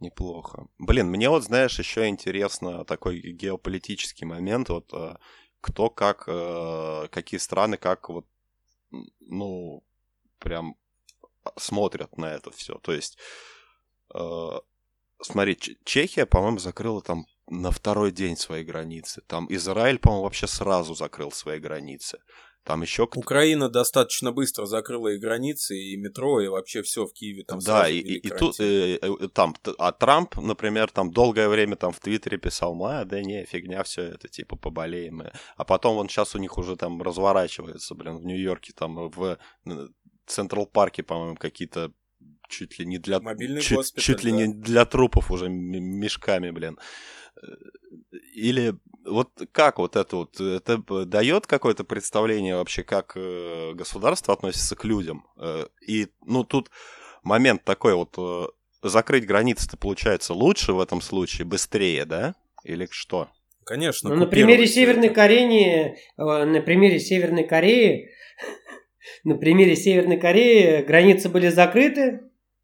[0.00, 0.66] Неплохо.
[0.78, 5.16] Блин, мне вот, знаешь, еще интересно такой геополитический момент, вот э,
[5.60, 8.26] кто как, э, какие страны как вот,
[9.20, 9.82] ну,
[10.38, 10.76] прям
[11.56, 12.78] смотрят на это все.
[12.78, 13.18] То есть,
[14.14, 14.58] э,
[15.20, 19.22] смотри, Чехия, по-моему, закрыла там на второй день свои границы.
[19.26, 22.18] Там Израиль, по-моему, вообще сразу закрыл свои границы.
[22.64, 27.42] Там еще Украина достаточно быстро закрыла и границы, и метро, и вообще все в Киеве.
[27.44, 28.98] Там да, и, и, и тут карантин.
[29.02, 33.20] э, э, там, а Трамп, например, там долгое время там в Твиттере писал, а, да
[33.20, 35.16] не, фигня все это, типа, поболеем.
[35.16, 35.32] мы».
[35.56, 39.38] А потом он сейчас у них уже там разворачивается, блин, в Нью-Йорке, там в
[40.26, 41.92] Централ Парке, по-моему, какие-то
[42.52, 43.20] чуть ли не для...
[43.20, 44.36] Мобильный чуть, госпиталь, чуть ли да.
[44.36, 46.78] не для трупов уже мешками, блин.
[47.42, 47.46] Э,
[48.34, 54.76] Или вот как вот это вот, это дает какое-то представление вообще, как э, государство относится
[54.76, 55.26] к людям?
[55.36, 56.70] Э, И, ну, тут
[57.22, 58.16] момент такой вот,
[58.82, 62.34] закрыть границы-то получается лучше в этом случае, быстрее, да?
[62.64, 63.28] Или что?
[63.64, 64.10] Конечно.
[64.10, 65.14] Ну, на примере Северной это.
[65.14, 68.10] Кореи, э, на примере Северной Кореи,
[69.24, 72.20] на примере Северной Кореи границы были закрыты,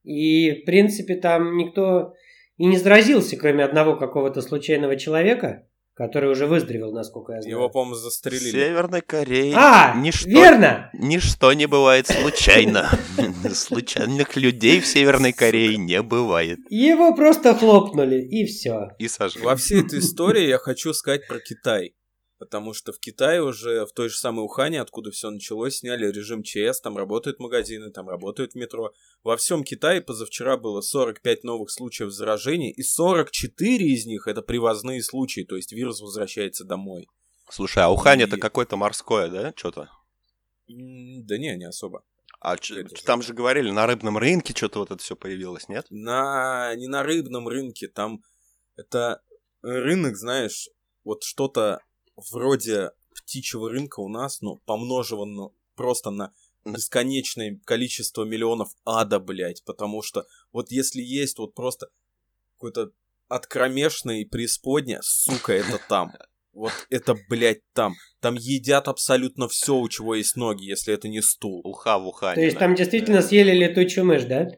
[0.09, 2.15] и, в принципе, там никто
[2.57, 7.57] и не заразился, кроме одного какого-то случайного человека, который уже выздоровел, насколько я знаю.
[7.57, 8.51] Его, по-моему, В застрелили.
[8.51, 10.91] Северной Корее А, ничто, верно!
[10.95, 12.89] ничто не бывает случайно.
[13.53, 16.59] Случайных людей в Северной Корее не бывает.
[16.71, 18.91] Его просто хлопнули, и все.
[18.99, 19.43] И сожгли.
[19.45, 21.95] Во всей этой истории я хочу сказать про Китай.
[22.39, 26.45] Потому что в Китае уже, в той же самой Ухане, откуда все началось, сняли режим
[26.45, 28.93] ЧС, там работают магазины, там работают метро.
[29.25, 35.03] Во всем Китае позавчера было 45 новых случаев заражений, и 44 из них это привозные
[35.03, 37.09] случаи, то есть вирус возвращается домой.
[37.51, 39.53] Слушай, а Ухань И- это какое-то морское, да?
[39.57, 39.91] Что-то?
[40.69, 42.05] Да не, не особо.
[42.41, 45.87] А ч- там же говорили, на рыбном рынке что-то вот это все появилось, нет?
[45.91, 48.21] На, не на рыбном рынке, там
[48.77, 49.23] это
[49.63, 50.69] рынок, знаешь,
[51.03, 51.81] вот что-то
[52.31, 56.33] вроде птичьего рынка у нас, но помножено просто на
[56.65, 61.89] бесконечное количество миллионов ада, блядь, потому что вот если есть вот просто
[62.55, 62.91] какой-то
[63.29, 66.13] откромешный преисподня, сука, это там.
[66.53, 67.95] Вот это, блядь, там.
[68.21, 71.61] Там едят абсолютно все, у чего есть ноги, если это не стул.
[71.65, 72.35] Уха в Ухане.
[72.35, 74.49] То есть там действительно съели летучую мышь, да?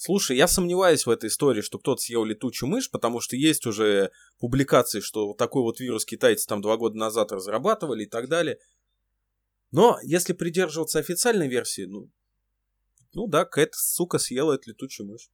[0.00, 4.12] Слушай, я сомневаюсь в этой истории, что кто-то съел летучую мышь, потому что есть уже
[4.38, 8.60] публикации, что такой вот вирус китайцы там два года назад разрабатывали и так далее.
[9.72, 12.08] Но если придерживаться официальной версии, ну,
[13.12, 15.32] ну да, какая-то сука съела эту летучую мышь.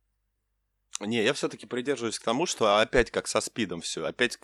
[1.00, 4.06] Не, я все-таки придерживаюсь к тому, что опять как со спидом все.
[4.06, 4.38] Опять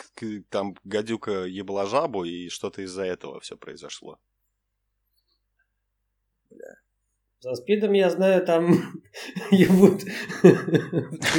[0.51, 4.21] там гадюка ебла жабу, и что-то из-за этого все произошло.
[7.40, 8.70] За спидом, я знаю, там
[9.50, 10.03] ебут.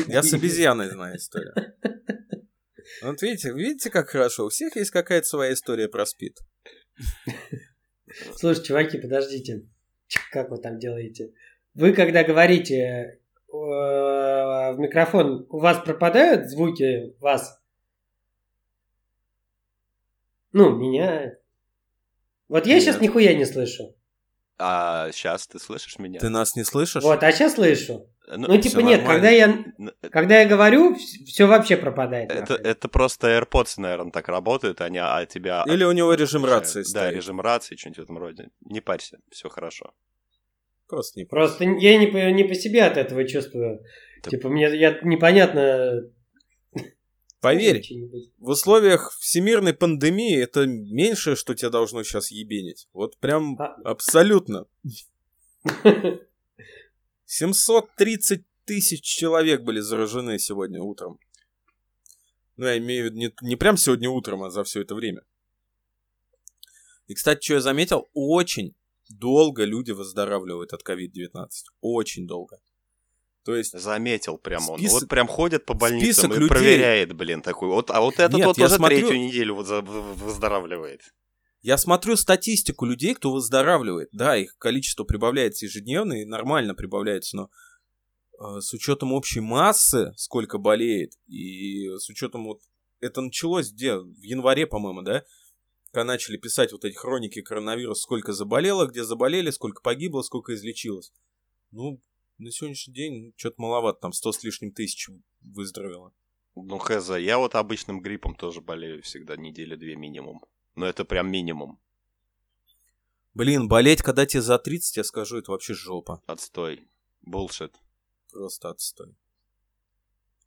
[0.08, 1.54] Я с обезьяной знаю историю.
[3.04, 4.46] Вот видите, видите, как хорошо.
[4.46, 6.40] У всех есть какая-то своя история про спид.
[8.36, 9.68] Слушай, чуваки, подождите.
[10.32, 11.34] Как вы там делаете?
[11.76, 13.20] Вы когда говорите э,
[13.54, 17.62] в микрофон, у вас пропадают звуки вас?
[20.52, 21.38] Ну, меня.
[22.50, 23.96] Вот я сейчас нихуя не слышу.
[24.64, 26.20] А сейчас ты слышишь меня?
[26.20, 27.02] Ты нас не слышишь?
[27.04, 28.08] Вот, а сейчас слышу.
[28.28, 29.08] Ну, Ну, типа, нет, нормально.
[29.08, 30.96] когда я, н- когда я говорю,
[31.26, 32.32] все вообще пропадает.
[32.32, 32.66] это, нахуй.
[32.66, 35.64] это просто AirPods, наверное, так работают, они а тебя...
[35.68, 37.16] Или у него режим рации Да, стоит.
[37.16, 38.50] режим рации, что-нибудь в этом роде.
[38.62, 39.94] Не парься, все хорошо.
[40.88, 43.82] Просто не Просто я не по, не по себе от этого чувствую.
[44.24, 44.30] Да.
[44.30, 46.04] Типа, мне я, непонятно...
[47.42, 47.84] Поверь,
[48.38, 52.88] в условиях всемирной пандемии это меньшее, что тебя должно сейчас ебенить.
[52.94, 54.68] Вот прям А- абсолютно.
[57.26, 61.20] 730 тысяч человек были заражены сегодня утром.
[62.58, 65.24] Ну, я имею в виду не, не прям сегодня утром, а за все это время.
[67.08, 68.76] И, кстати, что я заметил, очень
[69.10, 71.48] долго люди выздоравливают от COVID-19.
[71.82, 72.60] Очень долго.
[73.44, 74.78] То есть, Заметил прям он.
[74.80, 76.50] Список- Вот прям ходит по больницам и людей.
[76.50, 77.70] проверяет, блин, такой.
[77.70, 81.02] Вот, а вот этот Нет, вот уже смотрю- третью неделю вот выздоравливает.
[81.62, 84.10] Я смотрю статистику людей, кто выздоравливает.
[84.12, 87.50] Да, их количество прибавляется ежедневно и нормально прибавляется, но
[88.40, 92.62] э, с учетом общей массы, сколько болеет, и с учетом вот...
[93.00, 93.96] Это началось где?
[93.98, 95.24] В январе, по-моему, да?
[95.92, 101.12] Когда начали писать вот эти хроники коронавируса, сколько заболело, где заболели, сколько погибло, сколько излечилось.
[101.72, 102.00] Ну,
[102.42, 105.10] на сегодняшний день что-то маловато, там 100 с лишним тысяч
[105.42, 106.14] выздоровело.
[106.56, 110.44] Ну, хз, я вот обычным гриппом тоже болею всегда недели две минимум.
[110.76, 111.80] Но это прям минимум.
[113.34, 116.22] Блин, болеть, когда тебе за 30, я скажу, это вообще жопа.
[116.26, 116.88] Отстой.
[117.22, 117.76] Булшит.
[118.32, 119.16] Просто отстой.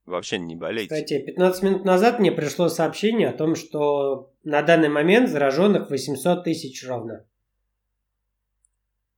[0.05, 0.95] Вообще не болейте.
[0.95, 6.45] Кстати, 15 минут назад мне пришло сообщение о том, что на данный момент зараженных 800
[6.45, 7.27] тысяч ровно.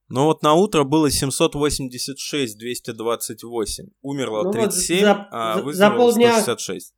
[0.08, 3.86] Ну вот на утро было 786 228.
[4.02, 6.94] Умерло Ну вот 37, за- а за- за выздоровело полдня- 166.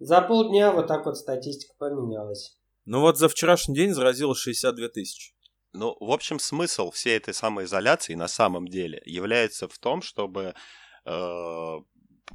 [0.00, 2.58] За полдня вот так вот статистика поменялась.
[2.84, 5.32] Ну вот за вчерашний день заразило 62 тысячи.
[5.72, 10.54] Ну, в общем, смысл всей этой самоизоляции на самом деле является в том, чтобы
[11.06, 11.76] э,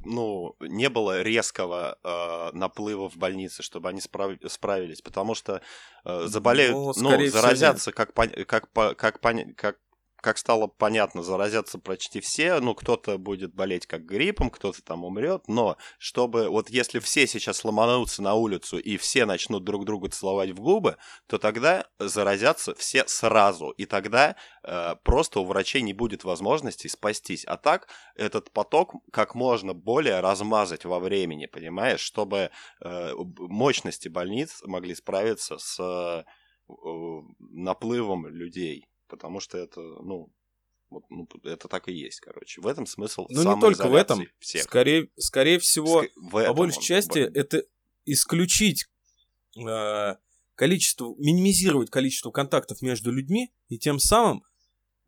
[0.04, 5.60] ну, не было резкого э, наплыва в больнице, чтобы они справ- справились, потому что
[6.04, 9.20] э, заболеют, Ну, ну, скорее всего, заразятся, как, пон- как, по- как,
[9.56, 9.78] как
[10.20, 12.58] как стало понятно, заразятся почти все.
[12.60, 15.44] Ну, кто-то будет болеть как гриппом, кто-то там умрет.
[15.46, 20.50] Но чтобы вот если все сейчас ломанутся на улицу и все начнут друг друга целовать
[20.50, 23.70] в губы, то тогда заразятся все сразу.
[23.70, 27.44] И тогда э, просто у врачей не будет возможности спастись.
[27.44, 32.50] А так этот поток как можно более размазать во времени, понимаешь, чтобы
[32.80, 36.24] э, мощности больниц могли справиться с э,
[37.38, 40.32] наплывом людей потому что это, ну,
[40.90, 42.60] вот, ну, это так и есть, короче.
[42.60, 44.26] В этом смысл Ну, не только в этом.
[44.38, 44.62] Всех.
[44.62, 47.32] Скорее, скорее всего, в по большей части, он...
[47.34, 47.64] это
[48.06, 48.88] исключить
[49.56, 50.14] э,
[50.54, 54.42] количество, минимизировать количество контактов между людьми, и тем самым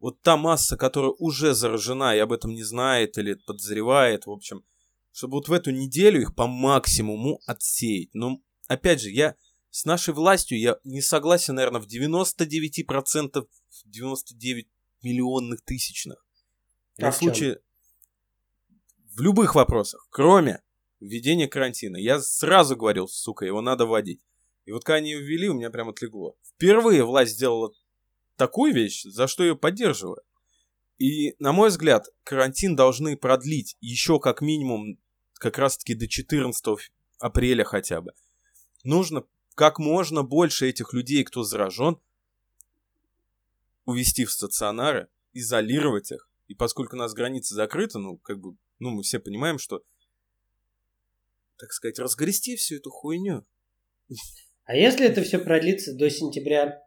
[0.00, 4.64] вот та масса, которая уже заражена и об этом не знает или подозревает, в общем,
[5.12, 8.14] чтобы вот в эту неделю их по максимуму отсеять.
[8.14, 9.34] Но, опять же, я
[9.70, 13.46] с нашей властью я не согласен, наверное, в 99%,
[13.84, 14.68] 99
[15.02, 16.24] миллионных тысячных.
[16.98, 17.60] На случае
[19.14, 20.62] в любых вопросах, кроме
[21.00, 21.96] введения карантина.
[21.96, 24.20] Я сразу говорил, сука, его надо вводить.
[24.66, 26.36] И вот когда они его ввели, у меня прям отлегло.
[26.44, 27.72] Впервые власть сделала
[28.36, 30.22] такую вещь, за что ее поддерживаю.
[30.98, 34.98] И, на мой взгляд, карантин должны продлить еще как минимум
[35.34, 38.12] как раз-таки до 14 апреля хотя бы.
[38.84, 42.00] Нужно как можно больше этих людей, кто заражен,
[43.84, 46.28] увести в стационары, изолировать их.
[46.48, 49.82] И поскольку у нас границы закрыты, ну, как бы, ну, мы все понимаем, что,
[51.58, 53.44] так сказать, разгрести всю эту хуйню.
[54.64, 56.82] А если это все продлится до сентября?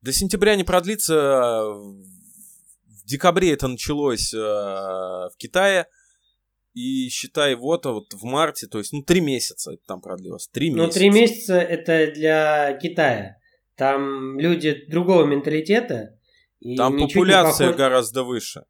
[0.00, 1.64] До сентября не продлится.
[1.64, 5.86] В декабре это началось э, в Китае.
[6.74, 10.48] И считай, вот, а вот в марте, то есть, ну, три месяца это там продлилось.
[10.48, 10.86] Три месяца.
[10.86, 13.36] Ну, три месяца это для Китая.
[13.76, 16.18] Там люди другого менталитета.
[16.60, 17.78] И там популяция похож...
[17.78, 18.64] гораздо выше.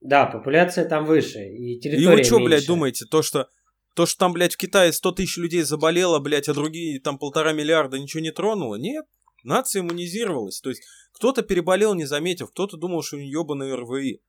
[0.00, 1.48] Да, популяция там выше.
[1.48, 2.48] И территория И вы что, меньше.
[2.48, 3.48] блядь, думаете, то, что
[3.94, 7.52] то, что там, блядь, в Китае 100 тысяч людей заболело, блядь, а другие там полтора
[7.52, 8.76] миллиарда ничего не тронуло?
[8.76, 9.04] Нет,
[9.44, 10.60] нация иммунизировалась.
[10.60, 14.22] То есть кто-то переболел, не заметив, кто-то думал, что у него ебаный РВИ.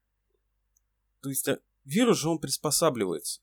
[1.22, 3.42] То есть а, Вирус же он приспосабливается.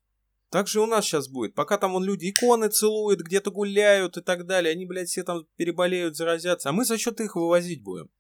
[0.51, 1.55] Так же у нас сейчас будет.
[1.55, 4.73] Пока там вон люди иконы целуют, где-то гуляют и так далее.
[4.73, 6.71] Они, блядь, все там переболеют, заразятся.
[6.71, 8.11] А мы за счет их вывозить будем.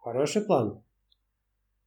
[0.00, 0.82] Хороший план.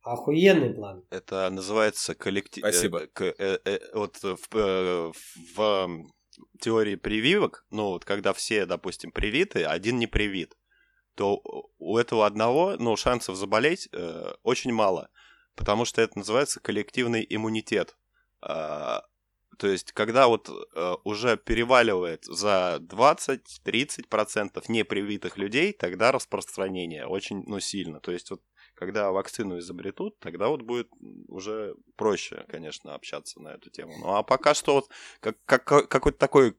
[0.01, 1.03] Охуенный план.
[1.11, 2.63] Это называется коллектив...
[2.63, 3.07] Спасибо.
[3.19, 5.11] Э, э, э, вот в, э,
[5.55, 6.05] в
[6.59, 10.57] теории прививок, ну вот когда все, допустим, привиты, один не привит
[11.15, 11.41] то
[11.77, 15.09] у этого одного, ну, шансов заболеть э, очень мало,
[15.55, 17.95] потому что это называется коллективный иммунитет.
[18.41, 19.01] Э,
[19.57, 27.59] то есть, когда вот э, уже переваливает за 20-30% непривитых людей, тогда распространение очень, ну,
[27.59, 27.99] сильно.
[27.99, 28.41] То есть, вот
[28.75, 30.89] когда вакцину изобретут, тогда вот будет
[31.27, 33.93] уже проще, конечно, общаться на эту тему.
[33.99, 36.57] Ну а пока что вот как, как, какой-то такой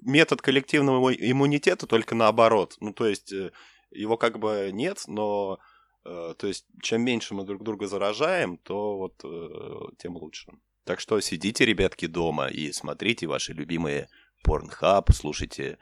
[0.00, 2.76] метод коллективного иммунитета, только наоборот.
[2.80, 3.52] Ну то есть э,
[3.90, 5.58] его как бы нет, но
[6.04, 10.52] э, то есть чем меньше мы друг друга заражаем, то вот э, тем лучше.
[10.84, 14.08] Так что сидите, ребятки, дома и смотрите ваши любимые
[14.46, 15.78] Pornhub, слушайте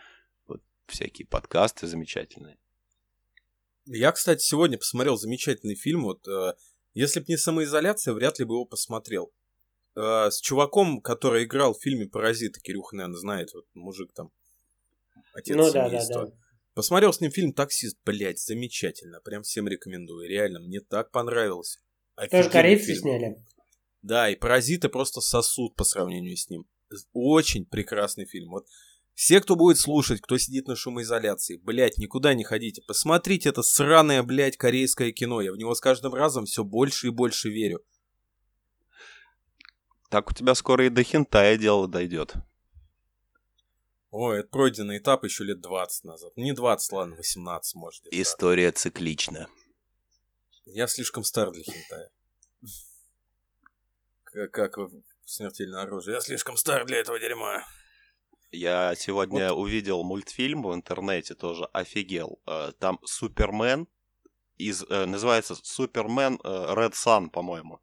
[0.47, 2.57] вот всякие подкасты замечательные.
[3.87, 6.05] Я, кстати, сегодня посмотрел замечательный фильм.
[6.05, 6.55] Вот, э,
[6.95, 9.31] если бы не самоизоляция, вряд ли бы его посмотрел.
[9.95, 14.31] Э, с чуваком, который играл в фильме «Паразиты», Кирюха, наверное, знает, вот мужик там,
[15.35, 16.15] отец ну, семейства.
[16.15, 16.44] Да, да, да.
[16.75, 19.21] Посмотрел с ним фильм «Таксист», блядь, замечательно.
[19.21, 20.29] Прям всем рекомендую.
[20.29, 21.79] Реально, мне так понравился.
[22.31, 22.99] Тоже корейцы фильм.
[22.99, 23.37] сняли?
[24.03, 26.67] Да, и «Паразиты» просто сосуд по сравнению с ним.
[27.13, 28.51] Очень прекрасный фильм.
[28.51, 28.67] Вот
[29.15, 32.83] все, кто будет слушать, кто сидит на шумоизоляции, блядь, никуда не ходите.
[32.83, 35.41] Посмотрите это сраное, блядь, корейское кино.
[35.41, 37.81] Я в него с каждым разом все больше и больше верю.
[40.11, 42.35] Так у тебя скоро и до хентая дело дойдет.
[44.17, 46.37] Ой, это пройденный этап еще лет 20 назад.
[46.37, 48.07] Не 20, ладно, 18, может.
[48.13, 48.79] История так.
[48.79, 49.49] циклична.
[50.67, 52.11] Я слишком стар для хентая.
[54.23, 54.79] Как, как
[55.25, 56.15] смертельное оружие.
[56.15, 57.65] Я слишком стар для этого дерьма.
[58.53, 59.63] Я сегодня вот.
[59.63, 62.41] увидел мультфильм в интернете, тоже офигел.
[62.47, 63.89] Э, там Супермен
[64.59, 67.81] из, э, называется Супермен э, Red Sun, по-моему.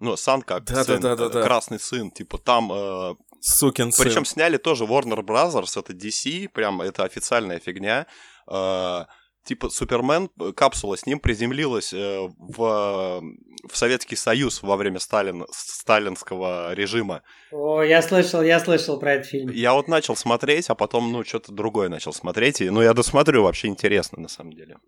[0.00, 4.04] Ну, Сан как да, сын, да, да, да, красный сын, типа там Сукин сын.
[4.04, 8.06] Причем сняли тоже Warner Brothers, это DC, прям это официальная фигня.
[8.50, 9.04] Э,
[9.44, 13.22] типа Супермен, э, капсула с ним приземлилась э, в,
[13.68, 17.22] в Советский Союз во время Сталин, сталинского режима.
[17.50, 19.50] О, я слышал, я слышал про этот фильм.
[19.50, 22.60] Я вот начал смотреть, а потом, ну, что-то другое начал смотреть.
[22.60, 24.78] И, ну, я досмотрю, вообще интересно, на самом деле.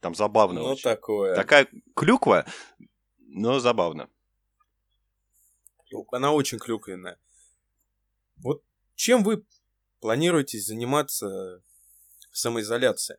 [0.00, 0.82] Там забавно Ну, очень.
[0.82, 1.34] такое.
[1.34, 2.46] Такая клюква,
[3.18, 4.08] но забавно.
[6.12, 7.18] Она очень клюквенная.
[8.42, 8.62] Вот
[8.94, 9.44] чем вы
[10.00, 11.62] планируете заниматься
[12.30, 13.16] в самоизоляции?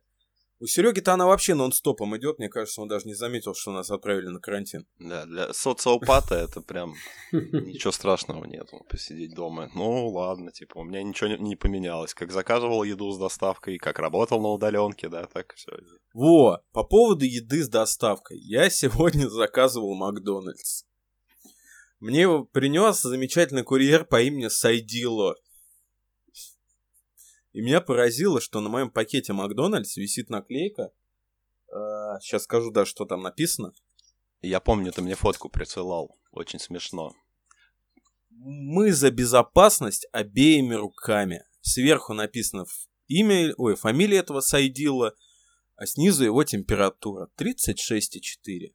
[0.62, 2.38] У Сереги-то она вообще нон-стопом идет.
[2.38, 4.86] Мне кажется, он даже не заметил, что нас отправили на карантин.
[5.00, 6.94] Да, для социопата это прям
[7.32, 9.72] ничего страшного нет, посидеть дома.
[9.74, 12.14] Ну, ладно, типа, у меня ничего не- поменялось.
[12.14, 15.72] Как заказывал еду с доставкой, как работал на удаленке, да, так все.
[16.14, 18.38] Во, по поводу еды с доставкой.
[18.38, 20.84] Я сегодня заказывал Макдональдс.
[22.02, 25.36] Мне его принес замечательный курьер по имени Сайдило.
[27.52, 30.90] И меня поразило, что на моем пакете Макдональдс висит наклейка.
[32.20, 33.72] сейчас скажу даже, что там написано.
[34.40, 36.18] Я помню, ты мне фотку присылал.
[36.32, 37.14] Очень смешно.
[38.30, 41.44] Мы за безопасность обеими руками.
[41.60, 42.64] Сверху написано
[43.06, 45.14] имя, ой, фамилия этого Сайдила,
[45.76, 48.74] а снизу его температура 36,4.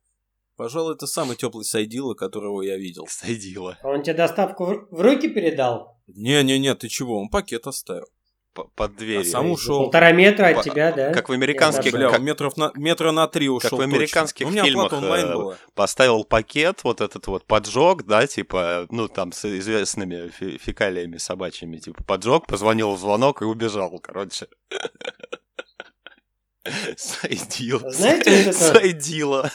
[0.57, 3.05] Пожалуй, это самый теплый Сайдила, которого я видел.
[3.07, 3.77] Сайдила.
[3.83, 6.01] А Он тебе доставку в руки передал?
[6.07, 8.07] Не-не-не, ты чего, он пакет оставил.
[8.53, 9.21] П- Под дверью.
[9.21, 9.83] А сам ушел.
[9.83, 11.13] Полтора метра от По- тебя, да?
[11.13, 14.49] Как в американских, Бля, как- метров на, метра на три ушел в американских точно.
[14.49, 15.57] У меня фильмах, оплата онлайн э, была.
[15.75, 21.77] поставил пакет, вот этот вот поджог, да, типа, ну, там, с известными фе- фекалиями собачьими,
[21.77, 24.47] типа, поджог, позвонил в звонок и убежал, короче.
[26.97, 27.91] Сайдила.
[27.91, 29.51] Знаете, вот это- Сайдила.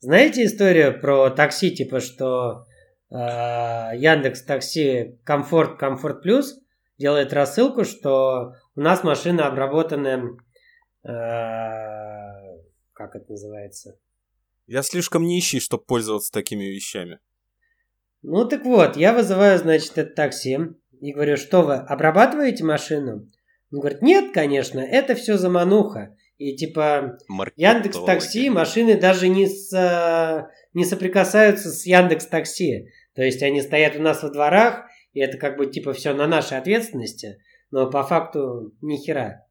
[0.00, 2.64] Знаете историю про такси, типа, что
[3.10, 6.58] э, Яндекс Такси Комфорт, Комфорт Плюс
[6.96, 10.38] делает рассылку, что у нас машина обработана,
[11.04, 11.08] э,
[12.94, 13.98] как это называется?
[14.66, 17.18] Я слишком нищий, чтобы пользоваться такими вещами.
[18.22, 20.58] Ну так вот, я вызываю, значит, это такси
[21.00, 23.30] и говорю, что вы обрабатываете машину?
[23.70, 26.16] Он говорит, нет, конечно, это все замануха.
[26.40, 27.18] И типа
[27.56, 32.88] Яндекс Такси машины даже не, с, не соприкасаются с Яндекс Такси.
[33.14, 36.26] То есть они стоят у нас во дворах, и это как бы типа все на
[36.26, 39.46] нашей ответственности, но по факту ни хера.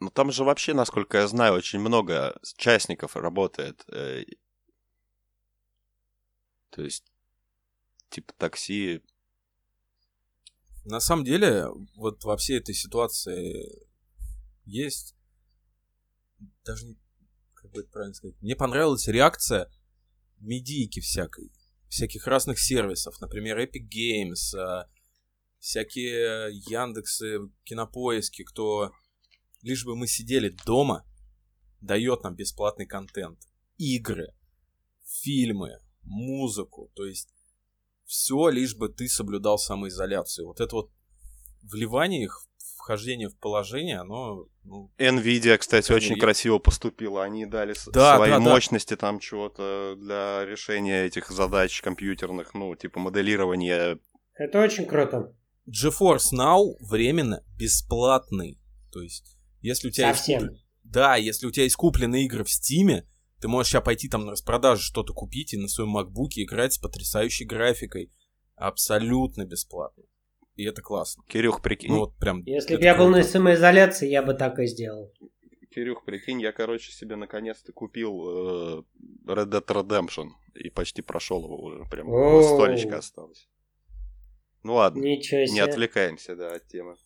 [0.00, 3.84] Ну, там же вообще, насколько я знаю, очень много частников работает.
[3.92, 4.24] э,
[6.70, 7.04] То есть,
[8.08, 9.02] типа, такси
[10.86, 13.91] На самом деле, вот во всей этой ситуации
[14.64, 15.14] есть
[16.64, 16.96] даже
[17.54, 18.36] как бы это правильно сказать.
[18.40, 19.70] Мне понравилась реакция
[20.38, 21.52] медийки всякой,
[21.88, 24.88] всяких разных сервисов, например, Epic Games, а,
[25.58, 28.92] всякие Яндексы, Кинопоиски, кто
[29.62, 31.06] лишь бы мы сидели дома,
[31.80, 33.38] дает нам бесплатный контент,
[33.76, 34.34] игры,
[35.04, 37.28] фильмы, музыку, то есть
[38.04, 40.46] все, лишь бы ты соблюдал самоизоляцию.
[40.46, 40.90] Вот это вот
[41.62, 42.46] вливание их,
[42.82, 44.46] вхождение в положение, оно...
[44.64, 47.22] Ну, Nvidia, кстати, Конечно, очень красиво поступила.
[47.24, 48.40] Они дали Да, свои да, да.
[48.40, 53.98] мощности там чего-то для решения этих задач компьютерных, ну, типа моделирования.
[54.34, 55.34] Это очень круто.
[55.68, 58.60] GeForce Now временно бесплатный.
[58.90, 60.42] То есть, если у тебя есть Совсем.
[60.42, 63.08] куплен- Да, если у тебя есть купленные игры в Стиме,
[63.40, 66.78] ты можешь сейчас пойти там на распродаже что-то купить и на своем макбуке играть с
[66.78, 68.12] потрясающей графикой.
[68.56, 70.04] Абсолютно бесплатно.
[70.56, 71.24] И это классно.
[71.28, 71.90] Кирюх, прикинь.
[71.90, 72.42] Ну вот прям...
[72.44, 75.12] Если бы я был на самоизоляции, я бы так и сделал.
[75.70, 78.82] Кирюх, прикинь, я, короче, себе наконец-то купил э,
[79.26, 81.84] Red Dead Redemption и почти прошел его уже.
[81.90, 82.42] Прям Оу.
[82.42, 83.48] столечко осталось.
[84.62, 85.62] Ну ладно, Ничего не себе.
[85.64, 86.96] отвлекаемся, да, от темы.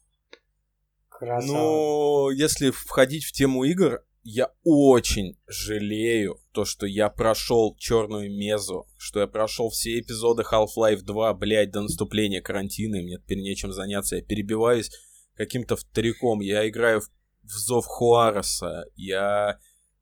[1.09, 1.53] Красава.
[1.53, 8.89] Ну, если входить в тему игр, я очень жалею то, что я прошел Черную Мезу,
[8.99, 13.71] что я прошел все эпизоды Half-Life 2, блядь, до наступления карантина, и мне теперь нечем
[13.71, 14.17] заняться.
[14.17, 14.91] Я перебиваюсь
[15.37, 16.41] каким-то вториком.
[16.41, 17.09] Я играю в,
[17.45, 19.61] в Зов Хуареса, я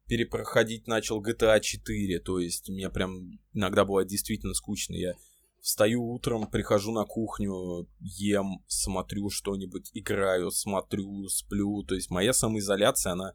[0.08, 4.94] перепроходить начал GTA 4, то есть мне прям иногда бывает действительно скучно.
[4.94, 5.12] Я
[5.60, 11.82] встаю утром, прихожу на кухню, ем, смотрю что-нибудь, играю, смотрю, сплю.
[11.82, 13.34] То есть моя самоизоляция, она,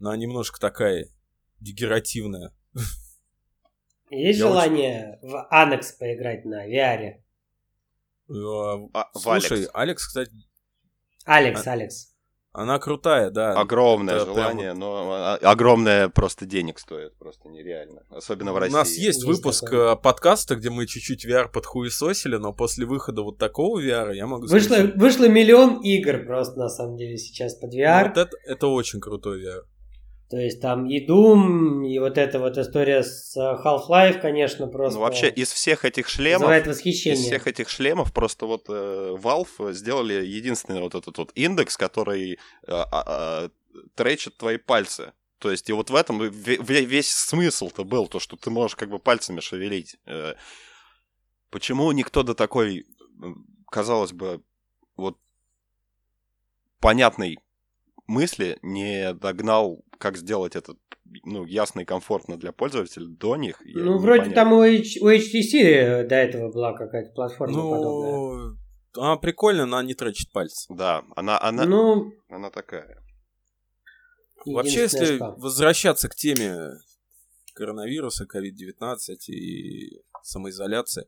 [0.00, 1.06] она немножко такая
[1.60, 2.52] дегеративная.
[4.10, 7.14] Есть я желание в Анекс поиграть на VR?
[8.28, 9.70] Э, А, в Слушай, Алекс.
[9.74, 10.32] Алекс, кстати,
[11.24, 12.12] Алекс, А- Алекс.
[12.58, 13.52] Она крутая, да.
[13.60, 18.02] Огромное Это желание, но а, огромное просто денег стоит, просто нереально.
[18.08, 18.72] Особенно в У России.
[18.74, 19.92] нас есть, Есть выпуск такое.
[19.92, 24.46] э, подкаста, где мы чуть-чуть VR подхуесосили, но после выхода вот такого VR я могу
[24.46, 28.08] Вышло, сказать, вышло миллион игр просто на самом деле сейчас под VR.
[28.08, 29.62] вот это, это очень крутой VR.
[30.28, 34.98] То есть там и Doom, и вот эта вот история с э, Half-Life, конечно, просто
[34.98, 37.22] Ну, вообще, из всех этих шлемов, вызывает из восхищение.
[37.22, 42.36] всех этих шлемов просто вот э, Valve сделали единственный вот этот вот индекс, который э,
[42.66, 43.50] а,
[43.94, 45.12] тречит твои пальцы.
[45.38, 48.98] То есть и вот в этом весь смысл-то был, то, что ты можешь как бы
[48.98, 49.96] пальцами шевелить.
[50.06, 50.34] Э,
[51.50, 52.86] Почему никто до такой,
[53.70, 54.42] казалось бы,
[54.96, 55.18] вот
[56.80, 57.38] понятной
[58.06, 60.74] мысли не догнал, как сделать это
[61.24, 63.60] ну, ясно и комфортно для пользователя до них?
[63.64, 64.34] Ну, вроде понятно.
[64.34, 68.12] там у, H- у HTC до этого была какая-то платформа подобная.
[68.12, 68.56] Ну,
[69.02, 70.66] она прикольная, но она не тречит пальцы.
[70.74, 73.02] Да, она, она, Ну, она такая.
[74.44, 76.70] Вообще, если что- возвращаться к теме
[77.54, 78.96] коронавируса, COVID-19
[79.28, 81.06] и самоизоляции,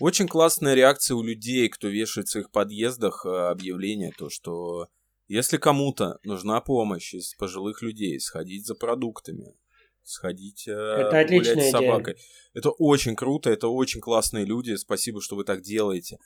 [0.00, 4.88] очень классная реакция у людей, кто вешает в своих подъездах э, объявление, то, что
[5.26, 9.56] если кому-то нужна помощь из пожилых людей, сходить за продуктами,
[10.02, 11.70] сходить э, Это гулять с идея.
[11.70, 12.16] собакой.
[12.52, 16.18] Это очень круто, это очень классные люди, спасибо, что вы так делаете.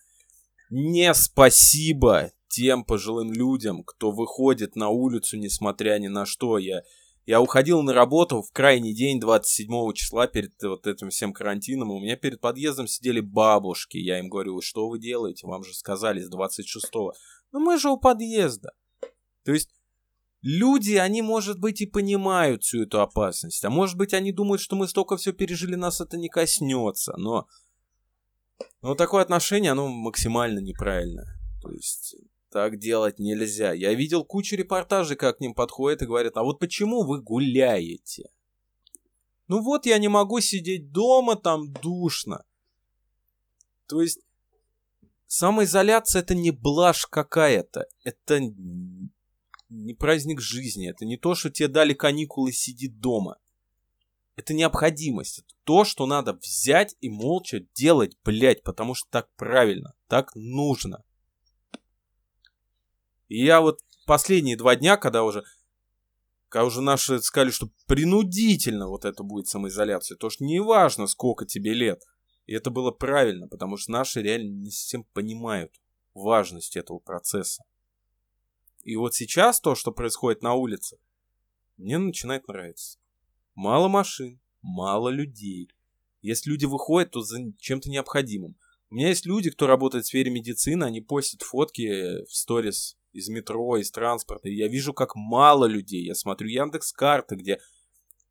[0.71, 6.59] Не спасибо тем пожилым людям, кто выходит на улицу, несмотря ни на что.
[6.59, 6.83] Я,
[7.25, 11.91] я уходил на работу в крайний день 27 числа перед вот этим всем карантином.
[11.91, 13.97] У меня перед подъездом сидели бабушки.
[13.97, 15.47] Я им говорю, что вы делаете?
[15.47, 17.13] Вам же сказали с 26-го.
[17.53, 18.73] Ну мы же у подъезда.
[19.49, 19.71] То есть
[20.43, 23.65] люди, они, может быть, и понимают всю эту опасность.
[23.65, 27.15] А может быть, они думают, что мы столько все пережили, нас это не коснется.
[27.17, 27.49] Но,
[28.83, 31.41] но такое отношение, оно максимально неправильное.
[31.63, 32.15] То есть
[32.51, 33.73] так делать нельзя.
[33.73, 38.29] Я видел кучу репортажей, как к ним подходят и говорят, а вот почему вы гуляете?
[39.47, 42.45] Ну вот я не могу сидеть дома, там душно.
[43.87, 44.21] То есть
[45.27, 47.87] самоизоляция это не блажь какая-то.
[48.05, 48.41] Это
[49.69, 50.89] не праздник жизни.
[50.89, 53.39] Это не то, что тебе дали каникулы, сиди дома.
[54.37, 55.41] Это необходимость.
[55.41, 61.03] Это то, что надо взять и молча делать, блядь, потому что так правильно, так нужно.
[63.29, 65.45] И я вот последние два дня, когда уже,
[66.49, 71.75] когда уже наши сказали, что принудительно вот это будет самоизоляция, то что неважно, сколько тебе
[71.75, 72.03] лет.
[72.47, 75.75] И это было правильно, потому что наши реально не совсем понимают
[76.15, 77.65] важность этого процесса.
[78.89, 80.97] И вот сейчас то, что происходит на улице,
[81.77, 82.99] мне начинает нравиться.
[83.55, 85.69] Мало машин, мало людей.
[86.23, 88.57] Если люди выходят, то за чем-то необходимым.
[88.89, 93.29] У меня есть люди, кто работает в сфере медицины, они постят фотки в сторис из
[93.29, 94.49] метро, из транспорта.
[94.49, 96.07] И я вижу, как мало людей.
[96.07, 97.61] Я смотрю Яндекс карты, где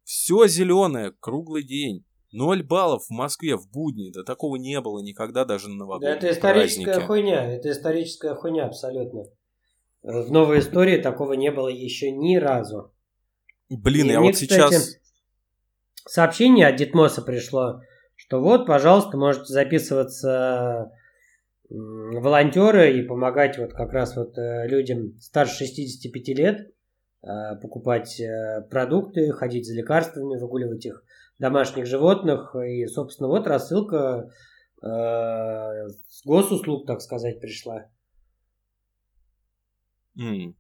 [0.05, 2.03] все зеленое, круглый день.
[2.31, 4.09] Ноль баллов в Москве в будни.
[4.09, 7.05] Да такого не было никогда даже на Да новогодние это историческая праздники.
[7.05, 7.53] хуйня.
[7.53, 9.25] Это историческая хуйня абсолютно.
[10.03, 12.93] В новой истории такого не было еще ни разу.
[13.69, 14.71] Блин, И я мне, вот сейчас...
[14.71, 15.01] кстати,
[16.07, 17.81] Сообщение от Дитмоса пришло,
[18.15, 20.91] что вот, пожалуйста, можете записываться
[21.69, 26.71] волонтеры и помогать вот как раз вот э, людям старше 65 лет
[27.23, 27.27] э,
[27.61, 31.03] покупать э, продукты, ходить за лекарствами, выгуливать их
[31.39, 32.55] домашних животных.
[32.55, 34.31] И, собственно, вот рассылка
[34.79, 37.87] с госуслуг, так сказать, пришла.
[40.17, 40.55] М.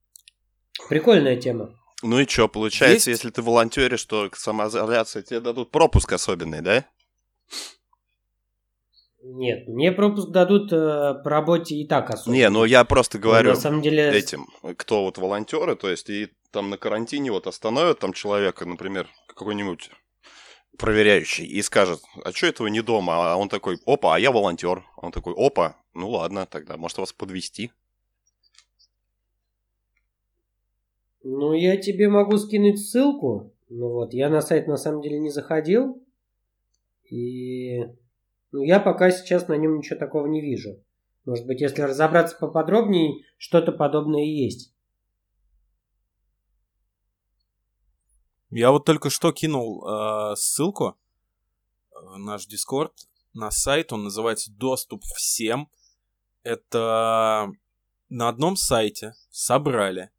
[0.89, 1.73] Прикольная тема.
[2.03, 6.61] Ну и что, получается, Есть- если ты волонтеришь, то к самоизоляции тебе дадут пропуск особенный,
[6.61, 6.85] да?
[9.23, 12.35] Нет, мне пропуск дадут э, по работе и так особо.
[12.35, 14.47] Не, ну я просто говорю На самом деле, этим,
[14.77, 19.89] кто вот волонтеры, то есть и там на карантине вот остановят там человека, например, какой-нибудь
[20.77, 23.33] проверяющий, и скажет, а что это вы не дома?
[23.33, 24.83] А он такой, опа, а я волонтер.
[24.97, 27.71] Он такой, опа, ну ладно, тогда, может вас подвести.
[31.29, 33.53] Ну, я тебе могу скинуть ссылку.
[33.67, 36.01] Ну вот, я на сайт на самом деле не заходил.
[37.03, 37.79] И
[38.53, 40.81] ну, я пока сейчас на нем ничего такого не вижу.
[41.25, 44.73] Может быть, если разобраться поподробнее, что-то подобное и есть.
[48.49, 50.97] Я вот только что кинул э, ссылку
[51.91, 52.93] в наш Дискорд
[53.33, 55.69] на сайт, он называется «Доступ всем».
[56.43, 57.51] Это
[58.07, 60.09] на одном сайте собрали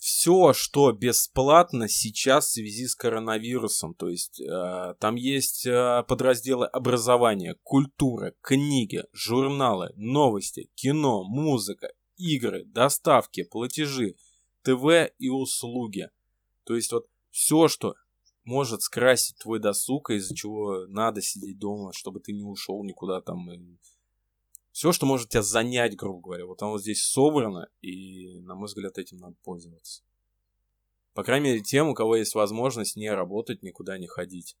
[0.00, 3.94] все, что бесплатно сейчас в связи с коронавирусом.
[3.94, 12.64] То есть э, там есть э, подразделы образования, культура, книги, журналы, новости, кино, музыка, игры,
[12.64, 14.16] доставки, платежи,
[14.62, 16.08] ТВ и услуги.
[16.64, 17.94] То есть вот все, что
[18.44, 23.50] может скрасить твой досуг, из-за чего надо сидеть дома, чтобы ты не ушел никуда там.
[24.72, 28.98] Все, что может тебя занять, грубо говоря, вот оно здесь собрано, и, на мой взгляд,
[28.98, 30.02] этим надо пользоваться.
[31.14, 34.56] По крайней мере, тем, у кого есть возможность не работать, никуда не ходить.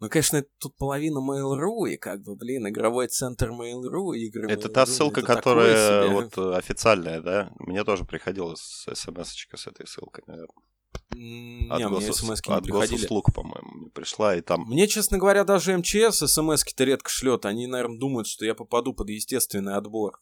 [0.00, 4.86] Ну, конечно, тут половина Mail.ru, и как бы, блин, игровой центр Mail.ru, игры Это та
[4.86, 7.52] ссылка, это которая вот э, официальная, да?
[7.58, 10.62] Мне тоже приходилось смс-очка с этой ссылкой, наверное.
[11.10, 14.62] Не, от мне смс от госуслуг, по-моему, пришла, и там...
[14.62, 17.46] Мне, честно говоря, даже МЧС смс-ки-то редко шлет.
[17.46, 20.20] Они, наверное, думают, что я попаду под естественный отбор.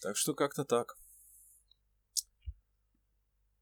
[0.00, 0.96] Так что как-то так.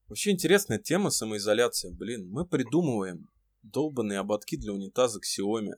[0.09, 1.91] Вообще интересная тема самоизоляция.
[1.93, 3.31] Блин, мы придумываем
[3.63, 5.73] долбанные ободки для унитаза Xiaomi.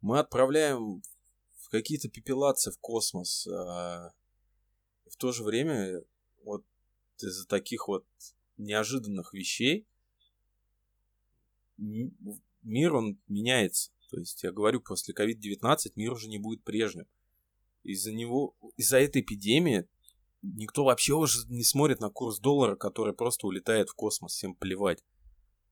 [0.00, 1.02] Мы отправляем
[1.58, 3.46] в какие-то пепелации в космос.
[3.46, 4.10] А
[5.10, 6.02] в то же время
[6.44, 6.64] вот
[7.18, 8.06] из-за таких вот
[8.56, 9.86] неожиданных вещей
[11.76, 13.90] мир, он меняется.
[14.10, 17.06] То есть, я говорю, после COVID-19 мир уже не будет прежним.
[17.82, 19.88] Из-за него, из-за этой эпидемии
[20.42, 25.02] никто вообще уже не смотрит на курс доллара, который просто улетает в космос, всем плевать.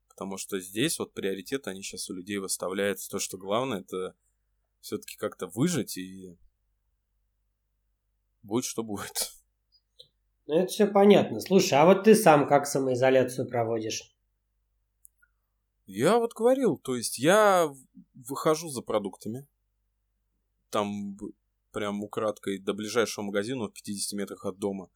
[0.09, 3.01] Потому что здесь вот приоритет они сейчас у людей выставляют.
[3.09, 4.15] То, что главное, это
[4.81, 6.37] все-таки как-то выжить и
[8.43, 9.33] будет что будет.
[10.47, 11.41] Ну, это все понятно.
[11.41, 14.15] Слушай, а вот ты сам как самоизоляцию проводишь?
[15.87, 17.71] Я вот говорил, то есть я
[18.15, 19.47] выхожу за продуктами.
[20.71, 21.17] Там
[21.73, 24.91] прям украдкой до ближайшего магазина в 50 метрах от дома.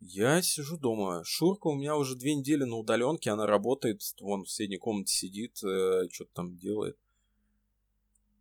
[0.00, 1.22] Я сижу дома.
[1.24, 5.62] Шурка у меня уже две недели на удаленке, она работает, вон в соседней комнате сидит,
[5.64, 6.98] э, что-то там делает.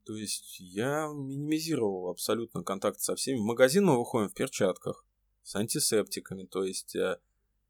[0.06, 3.40] То есть я минимизировал абсолютно контакт со всеми.
[3.40, 5.06] В магазин мы выходим в перчатках
[5.44, 6.46] с антисептиками.
[6.46, 7.20] То есть э,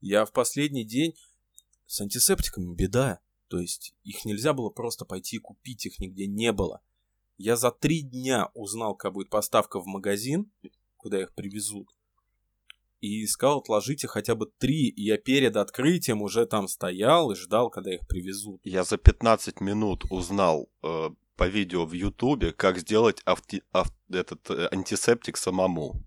[0.02, 1.16] я в последний день
[1.86, 3.20] с антисептиками беда.
[3.50, 6.82] То есть их нельзя было просто пойти и купить, их нигде не было.
[7.38, 10.52] Я за три дня узнал, как будет поставка в магазин,
[10.98, 11.90] куда их привезут.
[13.00, 14.88] И искал, отложите хотя бы три.
[14.88, 18.62] И я перед открытием уже там стоял и ждал, когда их привезут.
[18.64, 24.50] Я за 15 минут узнал э, по видео в Ютубе, как сделать авти, ав, этот
[24.50, 26.04] э, антисептик самому.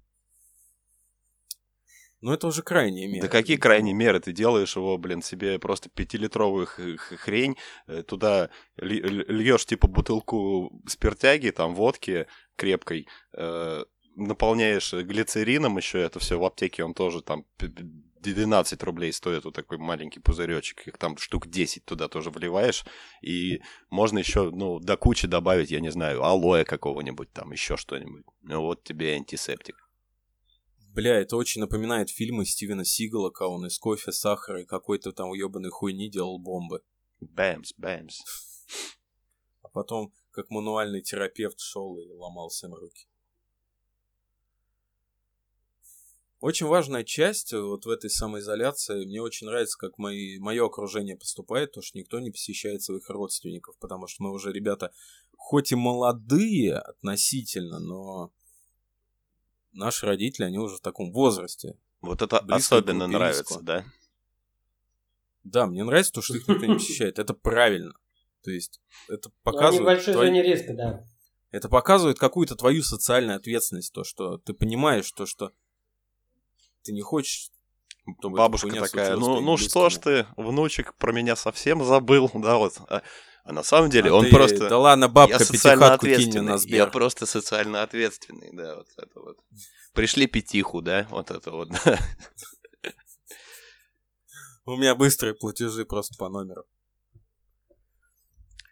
[2.22, 3.20] Ну, это уже крайние меры.
[3.20, 4.20] Да какие крайние меры?
[4.20, 7.56] Ты делаешь его, блин, себе просто пятилитровую хрень,
[7.86, 13.84] э, туда льешь типа бутылку спиртяги, там, водки крепкой, э,
[14.16, 17.44] наполняешь глицерином еще это все в аптеке, он тоже там
[18.22, 22.84] 12 рублей стоит вот такой маленький пузыречек, их там штук 10 туда тоже вливаешь,
[23.22, 23.60] и
[23.90, 28.24] можно еще, ну, до кучи добавить, я не знаю, алоэ какого-нибудь там, еще что-нибудь.
[28.42, 29.76] Ну вот тебе антисептик.
[30.96, 35.28] Бля, это очень напоминает фильмы Стивена Сигала, когда он из кофе, сахара и какой-то там
[35.28, 36.82] уебаной хуйни делал бомбы.
[37.20, 38.18] Бэмс, бэмс.
[39.62, 43.06] А потом, как мануальный терапевт, шел и ломал всем руки.
[46.40, 49.06] Очень важная часть вот в этой самоизоляции.
[49.06, 53.76] Мне очень нравится, как мои, мое окружение поступает, то что никто не посещает своих родственников,
[53.78, 54.92] потому что мы уже, ребята,
[55.36, 58.32] хоть и молодые относительно, но
[59.72, 61.78] наши родители, они уже в таком возрасте.
[62.00, 63.84] Вот это особенно нравится, да?
[65.42, 67.18] Да, мне нравится то, что их никто не посещает.
[67.18, 67.94] Это правильно.
[68.42, 69.80] То есть, это показывает...
[69.80, 70.26] Небольшой твой...
[70.26, 71.08] зоне риска, да.
[71.50, 75.52] Это показывает какую-то твою социальную ответственность, то, что ты понимаешь, то, что
[76.86, 77.50] ты не хочешь
[78.22, 82.74] Бабушка такая, ну, ну что ж ты, внучек про меня совсем забыл, да, вот.
[82.88, 83.02] А,
[83.44, 84.30] а на самом деле а он ты...
[84.30, 84.68] просто...
[84.68, 86.76] Да ладно, бабка, пятихатку кинь на Сбер.
[86.76, 89.38] Я просто социально ответственный, да, вот это вот.
[89.92, 91.68] Пришли пятиху, да, вот это вот.
[94.66, 96.64] У меня быстрые платежи просто по номеру.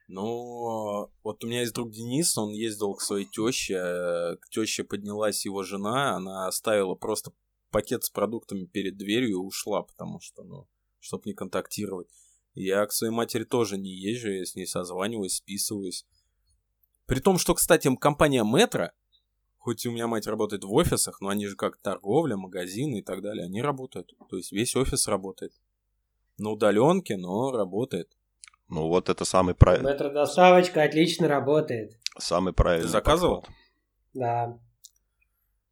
[0.06, 5.44] Ну, вот у меня есть друг Денис, он ездил к своей теще, к теще поднялась
[5.44, 7.32] его жена, она оставила просто
[7.74, 10.68] пакет с продуктами перед дверью и ушла, потому что, ну,
[11.00, 12.06] чтобы не контактировать.
[12.54, 16.06] Я к своей матери тоже не езжу, я с ней созваниваюсь, списываюсь.
[17.06, 18.90] При том, что, кстати, компания Метро,
[19.58, 23.22] хоть у меня мать работает в офисах, но они же как торговля, магазины и так
[23.22, 24.14] далее, они работают.
[24.30, 25.52] То есть весь офис работает.
[26.38, 28.16] На удаленке, но работает.
[28.68, 29.90] Ну вот это самый правильный.
[29.90, 31.98] Метродоставочка отлично работает.
[32.20, 32.86] Самый правильный.
[32.86, 33.40] Ты заказывал?
[33.40, 33.56] Подход.
[34.12, 34.60] Да.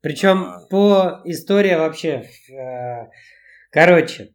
[0.02, 0.66] Причем а...
[0.68, 2.28] по истории вообще.
[2.50, 3.08] Э,
[3.70, 4.34] короче,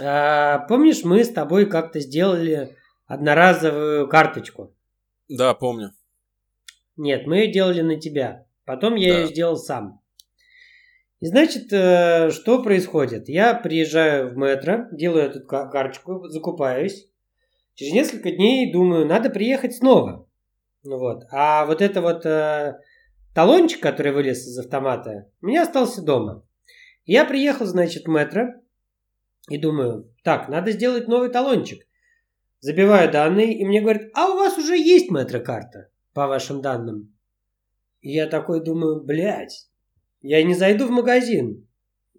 [0.00, 2.76] а, помнишь, мы с тобой как-то сделали
[3.06, 4.74] одноразовую карточку
[5.28, 5.90] Да, помню.
[6.96, 8.46] Нет, мы ее делали на тебя.
[8.64, 9.20] Потом я Да.
[9.20, 10.00] ее сделал сам.
[11.20, 13.28] И значит, э, что происходит?
[13.28, 17.10] Я приезжаю в метро, делаю эту ка- карточку, закупаюсь.
[17.74, 20.28] Через несколько дней думаю, надо приехать снова.
[20.84, 21.24] Ну вот.
[21.32, 22.78] А вот это вот э,
[23.38, 26.42] талончик, который вылез из автомата, у меня остался дома.
[27.04, 28.48] Я приехал, значит, в метро
[29.48, 31.86] и думаю, так, надо сделать новый талончик.
[32.58, 37.14] Забиваю данные, и мне говорят, а у вас уже есть метрокарта по вашим данным.
[38.00, 39.68] И я такой думаю, блядь,
[40.20, 41.64] я не зайду в магазин.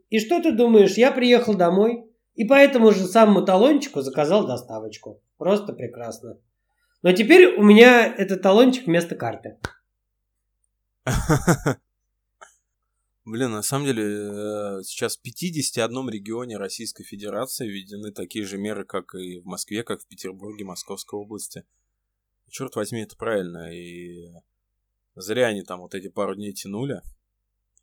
[0.09, 2.05] И что ты думаешь, я приехал домой
[2.36, 5.22] и по этому же самому талончику заказал доставочку.
[5.38, 6.38] Просто прекрасно.
[7.01, 9.57] Но теперь у меня этот талончик вместо карты.
[13.26, 18.86] Блин, на самом деле, э, сейчас в 51 регионе Российской Федерации введены такие же меры,
[18.86, 21.64] как и в Москве, как в Петербурге, Московской области.
[22.49, 23.72] Черт возьми, это правильно.
[23.72, 24.32] И
[25.16, 27.01] зря они там вот эти пару дней тянули,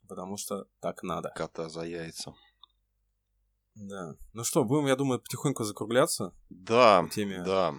[0.09, 1.31] потому что так надо.
[1.37, 2.35] Кота за яйца.
[3.77, 4.17] Да.
[4.33, 7.43] Ну что, будем, я думаю, потихоньку закругляться Да, теме.
[7.45, 7.75] да.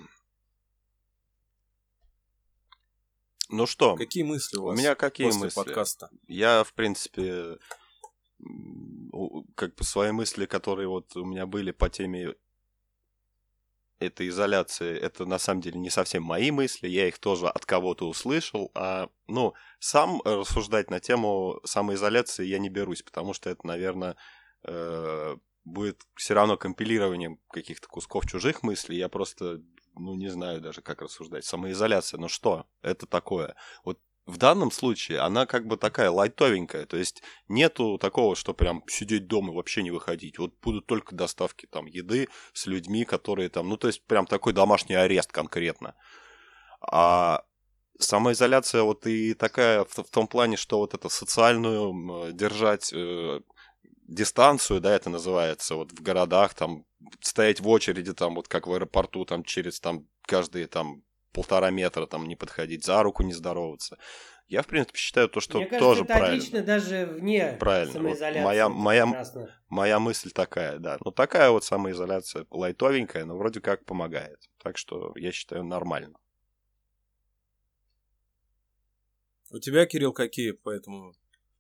[3.50, 5.56] Ну что, Какие мысли у у вас меня какие после мысли?
[5.56, 6.10] подкаста?
[6.28, 7.58] Я, в принципе,
[8.40, 12.36] у- как бы свои мысли, которые вот у меня были по теме
[14.00, 18.08] этой изоляции, это на самом деле не совсем мои мысли, я их тоже от кого-то
[18.08, 24.16] услышал, а, ну, сам рассуждать на тему самоизоляции я не берусь, потому что это, наверное,
[24.66, 25.36] э,
[25.66, 29.64] будет все равно компилированием каких-то кусков чужих мыслей, я просто,
[30.00, 31.46] ну, не знаю даже, как рассуждать.
[31.46, 33.56] Самоизоляция, ну что это такое?
[33.84, 38.84] Вот в данном случае она как бы такая лайтовенькая, то есть нету такого, что прям
[38.88, 40.38] сидеть дома и вообще не выходить.
[40.38, 44.52] Вот будут только доставки там еды с людьми, которые там, ну то есть прям такой
[44.52, 45.96] домашний арест конкретно.
[46.82, 47.46] А
[48.00, 53.40] самоизоляция вот и такая в, в том плане, что вот это социальную держать э,
[54.08, 56.86] дистанцию, да, это называется, вот в городах там
[57.22, 61.04] стоять в очереди там вот как в аэропорту там через там каждые там
[61.34, 63.98] полтора метра там не подходить, за руку не здороваться.
[64.48, 66.38] Я, в принципе, считаю то, что Мне кажется, тоже это правильно.
[66.38, 67.92] отлично даже вне Правильно.
[67.92, 68.44] Вот самоизоляции.
[68.46, 69.56] моя- Это моя- прекрасно.
[69.68, 70.98] Моя мысль такая, да.
[71.04, 74.40] Ну, такая вот самоизоляция лайтовенькая, но вроде как помогает.
[74.64, 76.18] Так что я считаю нормально.
[79.52, 81.14] У тебя, Кирилл, какие по этому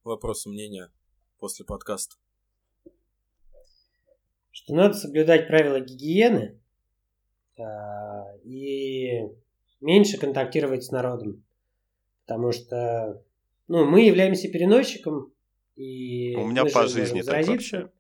[0.05, 0.89] вопросу мнения
[1.39, 2.15] после подкаста?
[4.57, 6.57] Что надо соблюдать правила гигиены
[7.59, 9.21] а, и
[9.81, 11.43] меньше контактировать с народом.
[12.25, 13.21] Потому что
[13.67, 15.31] ну, мы являемся переносчиком,
[15.75, 17.91] и У меня по жизни так вообще.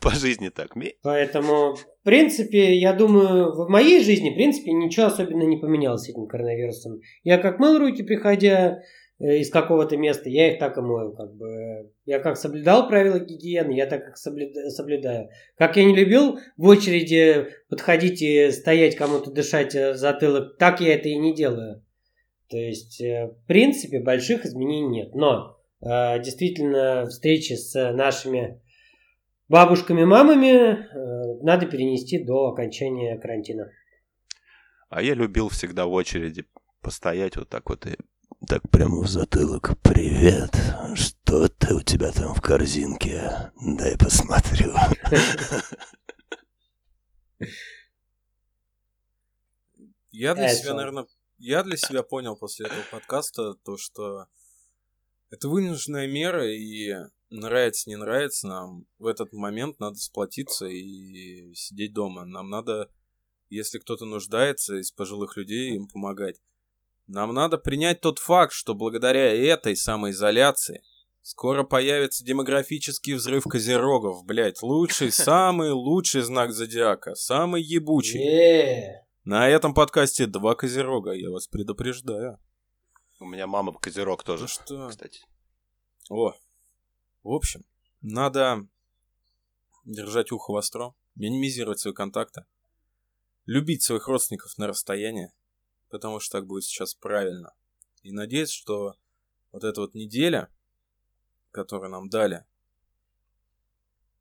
[0.00, 0.74] По жизни так.
[1.02, 6.08] Поэтому, в принципе, я думаю, в моей жизни, в принципе, ничего особенно не поменялось с
[6.08, 7.02] этим коронавирусом.
[7.24, 8.82] Я как мыл руки, приходя э,
[9.24, 11.12] из какого-то места, я их так и мою.
[11.12, 11.90] Как бы.
[12.04, 15.30] Я как соблюдал правила гигиены, я так соблюда- соблюдаю.
[15.56, 20.80] Как я не любил в очереди подходить и стоять кому-то дышать э, в затылок, так
[20.80, 21.82] я это и не делаю.
[22.50, 25.14] То есть, э, в принципе, больших изменений нет.
[25.14, 28.60] Но э, действительно, встречи с нашими
[29.48, 33.70] бабушками, мамами э, надо перенести до окончания карантина.
[34.90, 36.44] А я любил всегда в очереди
[36.82, 37.96] постоять вот так вот и
[38.46, 39.76] так прямо в затылок.
[39.82, 40.54] Привет,
[40.94, 43.52] что ты у тебя там в корзинке?
[43.60, 44.74] Дай посмотрю.
[50.10, 51.06] Я для Это себя, наверное,
[51.38, 54.26] я для себя понял после этого подкаста то, что
[55.30, 56.94] это вынужденная мера, и
[57.30, 62.24] нравится, не нравится нам, в этот момент надо сплотиться и сидеть дома.
[62.24, 62.90] Нам надо,
[63.48, 66.40] если кто-то нуждается из пожилых людей, им помогать.
[67.06, 70.82] Нам надо принять тот факт, что благодаря этой самоизоляции
[71.22, 74.62] скоро появится демографический взрыв козерогов, блядь.
[74.62, 78.20] Лучший, самый лучший знак зодиака, самый ебучий.
[79.24, 82.38] На этом подкасте два козерога, я вас предупреждаю.
[83.20, 84.88] У меня мама козерог тоже, Ну что?
[84.88, 85.20] кстати.
[86.10, 86.34] О,
[87.22, 87.64] в общем,
[88.02, 88.66] надо
[89.84, 92.44] держать ухо востро, минимизировать свои контакты,
[93.46, 95.32] любить своих родственников на расстоянии,
[95.94, 97.54] потому что так будет сейчас правильно.
[98.02, 98.96] И надеюсь, что
[99.52, 100.52] вот эта вот неделя,
[101.52, 102.44] которую нам дали,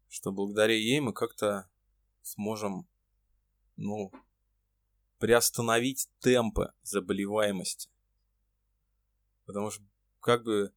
[0.08, 1.68] что благодаря ей мы как-то
[2.22, 2.88] сможем,
[3.76, 4.12] ну,
[5.18, 7.90] приостановить темпы заболеваемости.
[9.46, 9.84] Потому что
[10.20, 10.72] как бы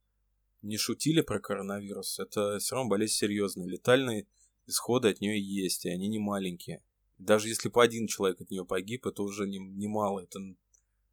[0.63, 3.67] не шутили про коронавирус, это все равно болезнь серьезная.
[3.67, 4.27] Летальные
[4.65, 6.83] исходы от нее есть, и они не маленькие.
[7.19, 10.39] Даже если бы один человек от нее погиб, это уже не- немало, это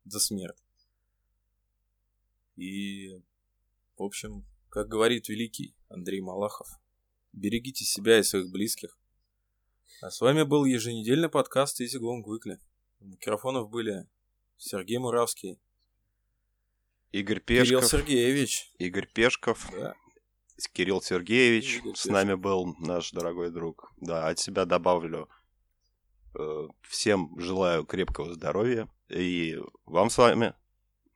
[0.05, 0.57] за смерть.
[2.55, 3.21] И,
[3.97, 6.67] в общем, как говорит великий Андрей Малахов,
[7.31, 8.97] берегите себя и своих близких.
[10.01, 12.59] А с вами был еженедельный подкаст Easy Going Weekly.
[12.99, 14.07] У микрофонов были
[14.57, 15.59] Сергей Муравский,
[17.13, 17.85] Игорь Кирилл Пешков.
[17.85, 18.71] Сергеевич.
[18.79, 19.69] Игорь Пешков.
[19.71, 19.93] Да.
[20.73, 21.77] Кирилл Сергеевич.
[21.77, 23.93] Игорь С нами был наш дорогой друг.
[23.97, 25.29] Да, от себя добавлю.
[26.37, 28.87] Э, Всем желаю крепкого здоровья.
[29.09, 30.53] И вам с вами,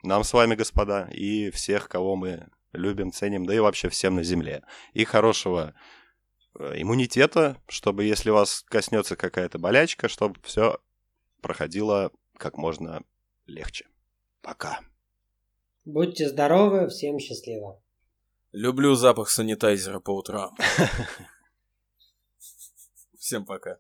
[0.04, 4.24] нам с вами, господа, и всех, кого мы любим, ценим, да и вообще всем на
[4.24, 4.64] земле.
[4.94, 5.74] И хорошего
[6.60, 10.80] э, иммунитета, чтобы если вас коснется какая-то болячка, чтобы все
[11.42, 13.04] проходило как можно
[13.46, 13.88] легче.
[14.42, 14.80] Пока.
[15.86, 17.82] Будьте здоровы, всем счастливо.
[18.52, 20.56] Люблю запах санитайзера по утрам.
[23.18, 23.78] Всем пока.